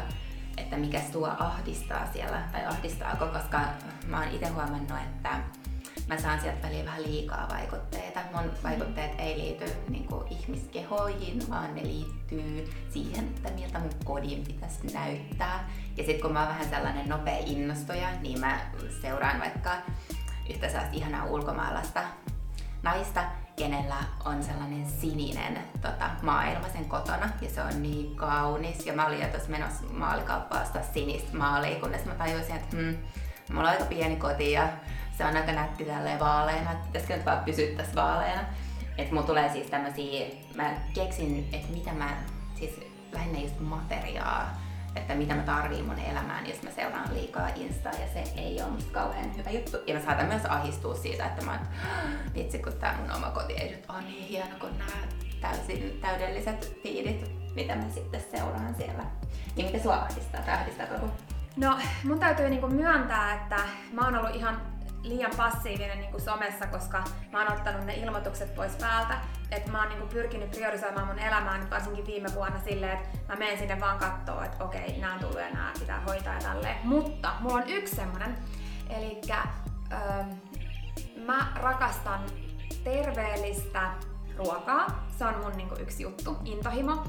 että 0.58 0.76
mikä 0.76 1.00
sua 1.12 1.36
ahdistaa 1.38 2.12
siellä, 2.12 2.42
tai 2.52 2.66
ahdistaako, 2.66 3.26
koska 3.26 3.60
mä 4.06 4.18
oon 4.18 4.28
itse 4.28 4.48
huomannut, 4.48 4.98
että 5.06 5.40
mä 6.08 6.18
saan 6.18 6.40
sieltä 6.40 6.66
väliin 6.66 6.84
vähän 6.84 7.02
liikaa 7.02 7.48
vaikutteita. 7.48 8.20
Mun 8.32 8.50
vaikutteet 8.62 9.12
ei 9.18 9.38
liity 9.38 9.64
niin 9.88 10.06
kuin, 10.06 10.28
ihmiskehoihin, 10.30 11.50
vaan 11.50 11.74
ne 11.74 11.82
liittyy 11.82 12.70
siihen, 12.90 13.24
että 13.24 13.50
miltä 13.50 13.78
mun 13.78 13.90
kodin 14.04 14.44
pitäisi 14.44 14.86
näyttää. 14.94 15.70
Ja 15.96 16.04
sitten 16.04 16.20
kun 16.20 16.32
mä 16.32 16.40
oon 16.40 16.48
vähän 16.48 16.68
sellainen 16.68 17.08
nopea 17.08 17.38
innostuja, 17.46 18.08
niin 18.20 18.40
mä 18.40 18.60
seuraan 19.02 19.40
vaikka 19.40 19.70
yhtä 20.50 20.68
sellaista 20.68 20.96
ihanaa 20.96 21.24
ulkomaalaista 21.24 22.02
naista, 22.82 23.24
kenellä 23.58 23.96
on 24.24 24.42
sellainen 24.42 24.86
sininen 24.86 25.58
tota, 25.82 26.10
maailma 26.22 26.68
sen 26.68 26.84
kotona 26.84 27.28
ja 27.42 27.50
se 27.50 27.62
on 27.62 27.82
niin 27.82 28.16
kaunis. 28.16 28.86
Ja 28.86 28.92
mä 28.92 29.06
olin 29.06 29.20
jo 29.20 29.28
tuossa 29.28 29.50
menossa 29.50 29.84
maalikauppaa 29.92 30.64
sinistä 30.92 31.36
maalia, 31.36 31.80
kunnes 31.80 32.04
mä 32.04 32.14
tajusin, 32.14 32.56
että 32.56 32.76
hmm, 32.76 32.96
mulla 33.52 33.68
on 33.68 33.74
aika 33.74 33.84
pieni 33.84 34.16
koti 34.16 34.52
ja 34.52 34.68
se 35.18 35.24
on 35.24 35.36
aika 35.36 35.52
nätti 35.52 35.84
tälleen 35.84 36.20
vaaleena, 36.20 36.72
että 36.72 36.86
pitäisikö 36.86 37.16
nyt 37.16 37.26
vaan 37.26 37.44
pysyä 37.44 37.76
tässä 37.76 37.94
vaaleena. 37.94 38.42
Että 38.98 39.14
mulla 39.14 39.26
tulee 39.26 39.52
siis 39.52 39.66
tämmösiä, 39.66 40.26
mä 40.54 40.72
keksin, 40.94 41.48
että 41.52 41.72
mitä 41.72 41.92
mä, 41.92 42.16
siis 42.54 42.80
lähinnä 43.12 43.38
just 43.38 43.60
materiaa, 43.60 44.58
että 44.96 45.14
mitä 45.14 45.34
mä 45.34 45.42
tarviin 45.42 45.84
mun 45.84 45.98
elämään, 45.98 46.48
jos 46.48 46.62
mä 46.62 46.70
seuraan 46.70 47.14
liikaa 47.14 47.48
Instaa 47.48 47.92
ja 47.92 48.06
se 48.12 48.32
ei 48.36 48.62
ole 48.62 48.70
musta 48.70 48.92
kauhean 48.92 49.36
hyvä 49.36 49.50
juttu. 49.50 49.76
Ja 49.86 49.94
mä 49.94 50.00
saatan 50.00 50.26
myös 50.26 50.44
ahistua 50.44 50.94
siitä, 50.94 51.26
että 51.26 51.44
mä 51.44 51.50
oon, 51.50 51.60
vitsi 52.34 52.58
kun 52.58 52.72
tää 52.72 52.96
mun 53.00 53.16
oma 53.16 53.30
koti 53.30 53.52
ei 53.52 53.70
nyt 53.70 53.84
ole 53.88 54.02
niin 54.02 54.28
hieno 54.28 54.58
kuin 54.60 54.78
nämä 54.78 54.90
täysin 55.40 55.98
täydelliset 56.00 56.78
fiidit, 56.82 57.30
mitä 57.54 57.76
mä 57.76 57.88
sitten 57.94 58.24
seuraan 58.30 58.74
siellä. 58.74 59.04
Ja 59.56 59.64
mikä 59.64 59.78
sua 59.78 59.94
ahdistaa 59.94 60.40
tai 60.40 60.88
joku? 60.92 61.10
No, 61.56 61.78
mun 62.04 62.18
täytyy 62.18 62.50
niinku 62.50 62.66
myöntää, 62.66 63.34
että 63.34 63.56
mä 63.92 64.04
oon 64.04 64.16
ollut 64.16 64.34
ihan 64.36 64.77
liian 65.02 65.32
passiivinen 65.36 65.98
niin 65.98 66.10
kuin 66.10 66.20
somessa, 66.20 66.66
koska 66.66 67.04
mä 67.32 67.42
oon 67.42 67.52
ottanut 67.52 67.86
ne 67.86 67.94
ilmoitukset 67.94 68.54
pois 68.54 68.76
päältä. 68.76 69.14
Että 69.50 69.70
mä 69.70 69.78
oon 69.78 69.88
niin 69.88 69.98
kuin 69.98 70.10
pyrkinyt 70.10 70.50
priorisoimaan 70.50 71.06
mun 71.06 71.18
elämää 71.18 71.58
nyt 71.58 71.70
varsinkin 71.70 72.06
viime 72.06 72.28
vuonna 72.34 72.60
silleen, 72.60 72.98
että 72.98 73.18
mä 73.28 73.36
menen 73.36 73.58
sinne 73.58 73.80
vaan 73.80 73.98
kattoo, 73.98 74.42
että 74.42 74.64
okei, 74.64 74.98
nämä 74.98 75.14
on 75.14 75.20
tullut 75.20 75.40
ja 75.40 75.50
nämä 75.50 75.72
pitää 75.78 76.00
hoitaa 76.00 76.34
ja 76.34 76.40
tälleen. 76.40 76.76
Mutta 76.84 77.32
mulla 77.40 77.56
on 77.56 77.68
yksi 77.68 77.96
semmonen, 77.96 78.38
eli 78.90 79.20
öö, 79.92 80.24
mä 81.26 81.52
rakastan 81.54 82.20
terveellistä 82.84 83.90
ruokaa. 84.36 85.06
Se 85.18 85.24
on 85.24 85.38
mun 85.42 85.52
niinku 85.56 85.74
yksi 85.80 86.02
juttu, 86.02 86.36
intohimo. 86.44 87.04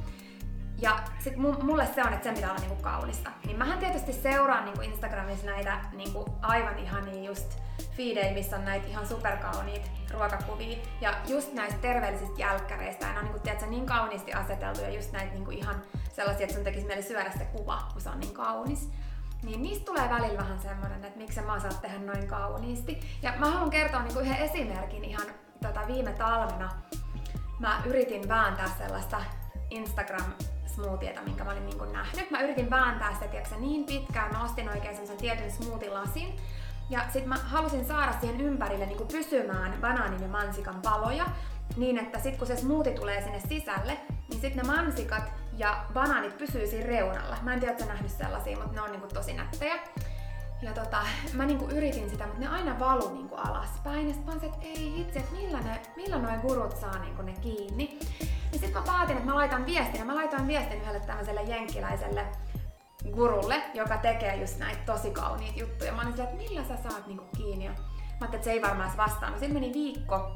Ja 0.81 0.99
sit 1.19 1.37
mulle 1.37 1.87
se 1.95 2.03
on, 2.03 2.13
että 2.13 2.23
sen 2.23 2.35
pitää 2.35 2.49
olla 2.49 2.59
niinku 2.59 2.83
kaunista. 2.83 3.31
Niin 3.45 3.57
mähän 3.57 3.79
tietysti 3.79 4.13
seuraan 4.13 4.65
niinku 4.65 4.81
Instagramissa 4.81 5.45
näitä 5.45 5.79
niinku 5.91 6.25
aivan 6.41 6.79
ihania 6.79 7.23
just 7.23 7.59
feedejä, 7.97 8.33
missä 8.33 8.55
on 8.55 8.65
näitä 8.65 8.87
ihan 8.87 9.07
superkauniit 9.07 9.91
ruokakuvia. 10.11 10.77
Ja 11.01 11.13
just 11.27 11.53
näistä 11.53 11.79
terveellisistä 11.81 12.41
jälkkäreistä, 12.41 13.05
ja 13.05 13.13
ne 13.13 13.19
on 13.19 13.25
niinku, 13.25 13.39
tiedätkö, 13.39 13.65
niin 13.65 13.85
kauniisti 13.85 14.33
aseteltu 14.33 14.81
ja 14.81 14.89
just 14.89 15.11
näitä 15.11 15.33
niinku 15.33 15.51
ihan 15.51 15.81
sellaisia, 16.15 16.43
että 16.43 16.55
sun 16.55 16.63
tekisi 16.63 16.87
mieli 16.87 17.03
syödä 17.03 17.31
se 17.37 17.45
kuva, 17.45 17.83
kun 17.93 18.01
se 18.01 18.09
on 18.09 18.19
niin 18.19 18.33
kaunis. 18.33 18.89
Niin 19.43 19.61
niistä 19.61 19.85
tulee 19.85 20.09
välillä 20.09 20.37
vähän 20.37 20.61
semmoinen, 20.61 21.05
että 21.05 21.19
miksi 21.19 21.41
mä 21.41 21.59
saan 21.59 21.77
tehdä 21.81 21.99
noin 21.99 22.27
kauniisti. 22.27 22.99
Ja 23.21 23.33
mä 23.37 23.45
haluan 23.45 23.69
kertoa 23.69 24.01
niinku 24.01 24.19
yhden 24.19 24.37
esimerkin 24.37 25.05
ihan 25.05 25.27
tota, 25.61 25.87
viime 25.87 26.13
talvena. 26.13 26.69
Mä 27.59 27.81
yritin 27.85 28.29
vääntää 28.29 28.69
sellaista 28.77 29.21
Instagram 29.69 30.33
smoothieta, 30.75 31.21
minkä 31.21 31.43
mä 31.43 31.51
olin 31.51 31.65
niin 31.65 31.93
nähnyt. 31.93 32.31
Mä 32.31 32.41
yritin 32.41 32.69
vääntää 32.69 33.13
sitä 33.13 33.27
tiiäksä, 33.27 33.55
niin 33.55 33.85
pitkään, 33.85 34.31
mä 34.33 34.43
ostin 34.43 34.69
oikein 34.69 35.07
sen 35.07 35.17
tietyn 35.17 35.51
smoothie-lasin. 35.51 36.35
Ja 36.89 36.99
sit 37.13 37.25
mä 37.25 37.35
halusin 37.35 37.85
saada 37.85 38.13
siihen 38.19 38.41
ympärille 38.41 38.85
niin 38.85 39.07
pysymään 39.07 39.77
banaanin 39.81 40.21
ja 40.21 40.27
mansikan 40.27 40.81
paloja, 40.81 41.25
niin 41.77 41.97
että 41.97 42.19
sit 42.19 42.37
kun 42.37 42.47
se 42.47 42.55
smoothie 42.55 42.93
tulee 42.93 43.21
sinne 43.21 43.39
sisälle, 43.39 43.97
niin 44.29 44.41
sit 44.41 44.55
ne 44.55 44.63
mansikat 44.63 45.23
ja 45.57 45.85
banaanit 45.93 46.37
pysyy 46.37 46.67
siinä 46.67 46.87
reunalla. 46.87 47.37
Mä 47.41 47.53
en 47.53 47.59
tiedä, 47.59 47.71
että 47.71 47.85
nähnyt 47.85 48.11
sellaisia, 48.11 48.57
mutta 48.57 48.75
ne 48.75 48.81
on 48.81 48.91
niinku 48.91 49.07
tosi 49.07 49.33
nättejä. 49.33 49.75
Ja 50.61 50.73
tota, 50.73 50.97
mä 51.33 51.45
niinku 51.45 51.65
yritin 51.65 52.09
sitä, 52.09 52.25
mutta 52.25 52.39
ne 52.39 52.47
aina 52.47 52.79
valu 52.79 53.13
niinku 53.13 53.35
alaspäin. 53.35 54.07
Ja 54.07 54.13
sit 54.13 54.25
mä 54.25 54.33
että 54.33 54.57
ei 54.61 54.93
hitse, 54.97 55.19
että 55.19 55.31
millä, 55.31 55.59
ne, 55.59 55.81
millä 55.95 56.17
noin 56.17 56.39
gurut 56.39 56.77
saa 56.77 56.99
niinku 56.99 57.21
ne 57.21 57.33
kiinni. 57.41 57.99
Ja 58.53 58.59
sit 58.59 58.73
mä 58.73 58.81
päätin, 58.81 59.17
että 59.17 59.29
mä 59.29 59.35
laitan 59.35 59.65
viestin. 59.65 59.99
Ja 59.99 60.05
mä 60.05 60.15
laitoin 60.15 60.47
viestin 60.47 60.81
yhdelle 60.81 60.99
tämmöiselle 60.99 61.41
jenkkiläiselle 61.41 62.25
gurulle, 63.13 63.63
joka 63.73 63.97
tekee 63.97 64.35
just 64.35 64.59
näitä 64.59 64.81
tosi 64.85 65.11
kauniita 65.11 65.59
juttuja. 65.59 65.93
Mä 65.93 66.01
olin 66.01 66.13
sillä, 66.13 66.29
että 66.29 66.37
millä 66.37 66.63
sä 66.63 66.89
saat 66.89 67.07
niinku 67.07 67.25
kiinni. 67.37 67.65
Ja 67.65 67.71
mä 67.71 67.77
ajattelin, 67.77 68.35
että 68.35 68.43
se 68.43 68.51
ei 68.51 68.61
varmaan 68.61 68.97
vastaa. 68.97 69.29
No 69.29 69.39
sitten 69.39 69.53
meni 69.53 69.73
viikko 69.73 70.35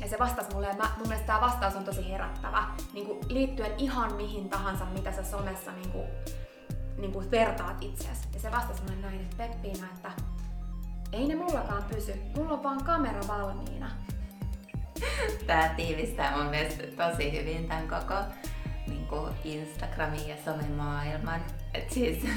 ja 0.00 0.08
se 0.08 0.18
vastasi 0.18 0.54
mulle, 0.54 0.66
ja 0.66 0.74
mä, 0.74 0.90
mun 0.96 1.08
mielestä 1.08 1.26
tämä 1.26 1.40
vastaus 1.40 1.76
on 1.76 1.84
tosi 1.84 2.10
herättävä, 2.10 2.64
niin 2.92 3.20
liittyen 3.28 3.72
ihan 3.78 4.14
mihin 4.14 4.48
tahansa, 4.48 4.84
mitä 4.84 5.12
sä 5.12 5.24
somessa 5.24 5.72
niin 5.72 5.92
niin 6.98 7.12
kuin 7.12 7.30
vertaat 7.30 7.82
itseäsi. 7.84 8.28
Ja 8.34 8.40
se 8.40 8.50
vastasi 8.50 8.82
mulle 8.82 8.96
näin, 8.96 9.20
että 9.20 9.36
Peppiina, 9.36 9.86
että 9.94 10.10
ei 11.12 11.28
ne 11.28 11.34
mullakaan 11.34 11.84
pysy, 11.84 12.14
mulla 12.36 12.52
on 12.52 12.62
vaan 12.62 12.84
kamera 12.84 13.20
valmiina. 13.28 13.90
Tää 15.46 15.74
tiivistää 15.74 16.36
mun 16.36 16.46
mielestä 16.46 16.82
tosi 16.82 17.32
hyvin 17.32 17.68
tämän 17.68 17.88
koko 17.88 18.14
niin 18.86 19.08
Instagramin 19.44 20.28
ja 20.28 20.36
somemaailman. 20.44 21.40
Et 21.74 21.90
siis 21.90 22.22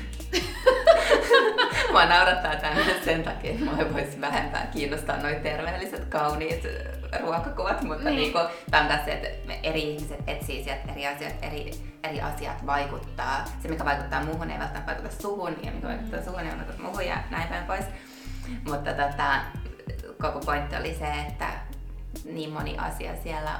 Mua 1.92 2.06
naurattaa 2.06 2.56
tämä 2.56 2.76
sen 3.06 3.24
takia, 3.24 3.52
että 3.52 3.66
mua 3.66 3.94
voisi 3.94 4.22
vähempää 4.22 4.68
kiinnostaa 4.68 5.18
noin 5.18 5.42
terveelliset, 5.42 6.06
kauniit 6.06 6.64
ruokakuvat, 7.22 7.82
mutta 7.82 8.04
niin. 8.04 8.16
Niinku, 8.16 8.40
tämä 8.72 8.84
on 8.84 8.90
tässä, 8.90 9.12
että 9.12 9.48
me 9.48 9.60
eri 9.64 9.84
ihmiset 9.84 10.20
etsii 10.28 10.64
sieltä 10.64 10.92
eri 10.92 11.08
asiat, 11.08 11.34
eri, 11.42 11.72
eri 12.04 12.22
asiat 12.22 12.66
vaikuttaa. 12.66 13.46
Se, 13.62 13.68
mikä 13.68 13.86
vaikuttaa 13.86 14.24
muuhun, 14.24 14.52
ei 14.52 14.60
välttämättä 14.60 14.92
vaikuta 14.92 15.22
suhun, 15.22 15.56
ja 15.64 15.72
mikä 15.72 15.88
vaikuttaa 15.88 16.24
suhun, 16.24 16.40
ei 16.40 16.58
vaikuta 16.58 16.82
muuhun 16.82 17.06
ja 17.06 17.18
näin 17.32 17.48
päin 17.48 17.64
pois. 17.64 17.86
Mutta 18.68 18.94
tota, 18.94 19.40
koko 20.22 20.40
pointti 20.40 20.76
oli 20.76 20.94
se, 20.94 21.08
että 21.28 21.50
niin 22.26 22.50
moni 22.50 22.78
asia 22.78 23.12
siellä 23.24 23.60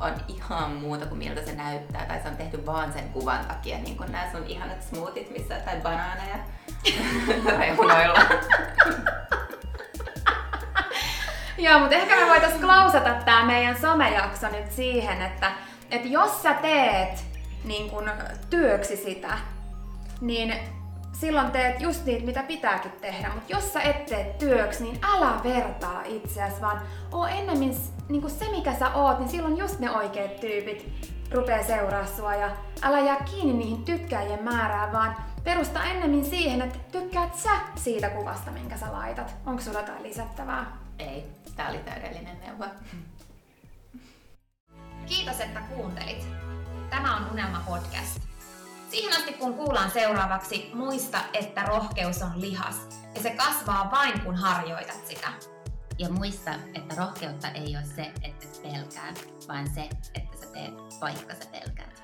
on 0.00 0.12
ihan 0.28 0.72
muuta 0.72 1.06
kuin 1.06 1.18
miltä 1.18 1.44
se 1.44 1.52
näyttää, 1.52 2.06
tai 2.06 2.20
se 2.22 2.28
on 2.28 2.36
tehty 2.36 2.66
vaan 2.66 2.92
sen 2.92 3.08
kuvan 3.08 3.44
takia, 3.44 3.78
niin 3.78 3.96
kuin 3.96 4.12
nämä 4.12 4.30
sun 4.32 4.46
ihanat 4.46 4.82
smoothit, 4.82 5.30
missä 5.30 5.54
tai 5.54 5.80
banaaneja 5.80 6.36
reunoilla. 7.58 8.20
Joo, 11.58 11.78
mutta 11.78 11.94
ehkä 11.94 12.16
me 12.16 12.26
voitaisiin 12.26 12.62
klausata 12.62 13.14
tämä 13.24 13.44
meidän 13.44 13.80
somejakso 13.80 14.48
nyt 14.48 14.72
siihen, 14.72 15.22
että, 15.22 15.52
että 15.90 16.08
jos 16.08 16.42
sä 16.42 16.54
teet 16.54 17.24
niin 17.64 17.90
kun, 17.90 18.10
työksi 18.50 18.96
sitä, 18.96 19.38
niin 20.20 20.54
silloin 21.12 21.50
teet 21.50 21.80
just 21.80 22.04
niitä, 22.04 22.26
mitä 22.26 22.42
pitääkin 22.42 22.92
tehdä. 23.00 23.28
Mutta 23.34 23.52
jos 23.52 23.72
sä 23.72 23.80
et 23.80 24.06
tee 24.06 24.34
työksi, 24.38 24.82
niin 24.82 24.98
älä 25.02 25.40
vertaa 25.44 26.02
itseäsi, 26.04 26.60
vaan 26.60 26.82
oo 27.12 27.26
ennemmin 27.26 27.74
niin 28.08 28.30
se, 28.30 28.50
mikä 28.50 28.74
sä 28.74 28.94
oot, 28.94 29.18
niin 29.18 29.28
silloin 29.28 29.58
just 29.58 29.78
ne 29.78 29.90
oikeat 29.90 30.40
tyypit 30.40 31.08
rupeaa 31.32 31.64
seuraa 31.64 32.06
sua 32.06 32.34
ja 32.34 32.50
älä 32.82 33.00
jää 33.00 33.16
kiinni 33.16 33.52
niihin 33.52 33.84
tykkäjien 33.84 34.44
määrään, 34.44 34.92
vaan 34.92 35.16
perusta 35.44 35.84
ennemmin 35.84 36.24
siihen, 36.24 36.62
että 36.62 36.78
tykkäät 36.92 37.34
sä 37.34 37.50
siitä 37.76 38.10
kuvasta, 38.10 38.50
minkä 38.50 38.76
sä 38.76 38.92
laitat. 38.92 39.34
Onko 39.46 39.62
sulla 39.62 39.80
jotain 39.80 40.02
lisättävää? 40.02 40.78
Ei, 40.98 41.24
tää 41.56 41.68
oli 41.68 41.78
täydellinen 41.78 42.40
neuvo. 42.40 42.64
Kiitos, 45.06 45.40
että 45.40 45.60
kuuntelit. 45.60 46.26
Tämä 46.90 47.16
on 47.16 47.30
Unelma 47.32 47.62
Podcast. 47.66 48.20
Siihen 48.90 49.16
asti 49.16 49.32
kun 49.32 49.54
kuullaan 49.54 49.90
seuraavaksi, 49.90 50.70
muista, 50.74 51.18
että 51.32 51.62
rohkeus 51.62 52.22
on 52.22 52.40
lihas 52.40 52.76
ja 53.14 53.22
se 53.22 53.30
kasvaa 53.30 53.90
vain 53.90 54.20
kun 54.20 54.36
harjoitat 54.36 55.06
sitä. 55.06 55.28
Ja 55.98 56.08
muista, 56.08 56.54
että 56.74 56.94
rohkeutta 56.94 57.48
ei 57.48 57.76
ole 57.76 57.84
se, 57.96 58.12
että 58.22 58.46
pelkää, 58.62 59.14
vaan 59.48 59.70
se, 59.70 59.88
että 60.14 60.38
sä 60.40 60.46
teet 60.52 60.74
vaikka 61.00 61.34
sä 61.34 61.50
pelkää. 61.52 61.97